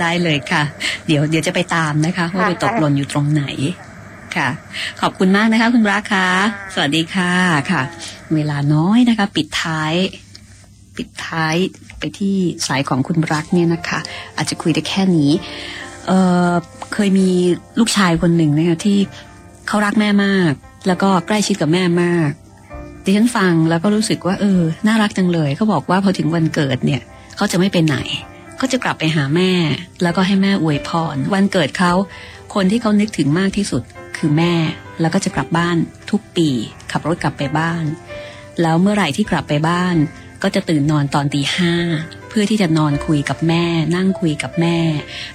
[0.00, 0.62] ได้เลยค่ะ
[1.06, 3.44] เดี๋ยวเดี๋ยวจะไปตามนะคะ ว่าไปตกหล่นอยู่ตรงไหน
[4.38, 4.48] ค่ะ
[5.00, 6.28] ขอบคุณมากนะคะ คุณรักค่ะ
[6.74, 7.32] สวัสดีค่ะ
[7.70, 7.82] ค่ะ
[8.34, 9.94] เวลาน้อยนะคะ ปิดท้าย
[10.96, 11.54] ปิดท้าย
[11.98, 13.98] ไปที่สายของคุณรักเนี่ยนะคะ
[14.36, 15.30] อาจจะคุยได้แค่นี้
[16.06, 17.28] เเคยมี
[17.78, 18.98] ลูกชายคนหนึ่งนะคะที่
[19.68, 20.52] เขารักแม่มาก
[20.86, 22.30] แล้วก็ใกล้ชิดกับแม่มาก
[23.04, 27.02] ดิฉันฟังแล้วก็รู้สึกว่าเออ น่ารักจังเลยเขาบอกว่าพอถึงวันเกิดเนี่ย
[27.36, 27.96] เขาจะไม่ไปไหน
[28.56, 29.52] เขาจะกลับไปหาแม่
[30.02, 31.92] แล้วก็ให้แม่อวยพร วันเกิดเขา
[32.54, 33.82] คนที่เขานึกถึงมากที่สุด
[34.16, 34.54] คือแม่
[35.00, 35.76] แล้วก็จะกลับบ้าน
[36.10, 36.48] ทุกปี
[36.90, 37.84] ขับรถกลับไปบ้าน
[38.62, 39.96] แล้วเมื่อไหร่ที่กลับไปบ้าน
[40.42, 41.74] ก็จะตื่นนอนตอนตีห้า
[42.28, 43.64] เพื่อที่จะนอนคุยกับแม่
[43.96, 44.78] นั่งคุยกับแม่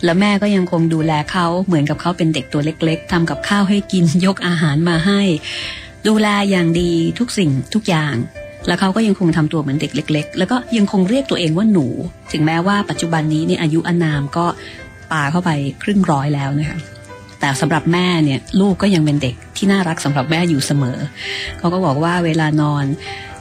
[0.04, 5.22] แล้วแม่ก็ยังคงดูแลเขาเหมือนกับเขาเป็นเด็กตัวเล็ก ๆทำกับข้าวให้กินยกอาหารมาให้
[6.08, 8.16] ดูแลอย่างดีทุกสิ่งทุกอย่าง
[8.68, 11.86] แล้วเขาก็ยังคงทำตัวเหมือนเด็กเล็ก ๆ แล้วก็ยังคงเรียกตัวเองว่าหนู
[12.32, 14.46] ถึงแม้ว่าปัจจุบันนี้เนี่ยอายุอานามก็
[15.12, 15.50] ปาเข้าไป
[15.84, 16.80] ครึ่งร้อยแล้วนะคะ
[17.40, 20.98] แต่สำหรับแม่เนี่ยลูกก็ยังเป็นเด็กที่น่ารักสำหรับแม่อยู่เสมอ
[21.58, 22.86] เขาก็บอกว่าเวลานอน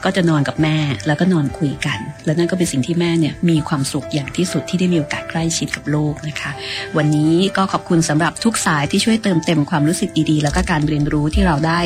[0.05, 6.51] ก็จะนอนกับแม่แล้วก็นอนคุยกัน แล้วนั่นก็เป็นสิ่งที่แม่เนี่ยมีความสุขอย่างที่สุดที่ได้มีโอกาสใกล้ชิดกับลูกนะคะ
[6.97, 11.81] วันนี้ก็ขอบคุณสำหรับทุกสายที่ช่วยเติมเต็มความรู้สึกดีๆ แล้วก็การเรียนรู้ที่เราได้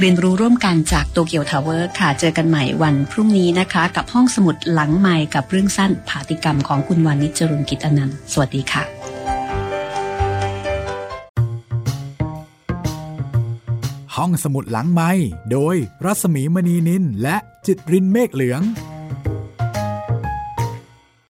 [0.00, 8.82] เรียนรู้ร่วมกันจากโตเกียวทาวเวอร์ค่ะ เจอกันใหม่วันพรุ่งนี้นะคะ กับห้องสมุดหลังใหม่กับเรื่องสั้นผาติกรรมของคุณวาณิช จรุงกิจอนันต์สวัสดีค่ะ
[14.16, 15.10] ห้องสมุดหลังไม้
[15.52, 17.36] โดยรัสมีมณีนินและ
[17.66, 18.62] จิตรินเมฆเหลือง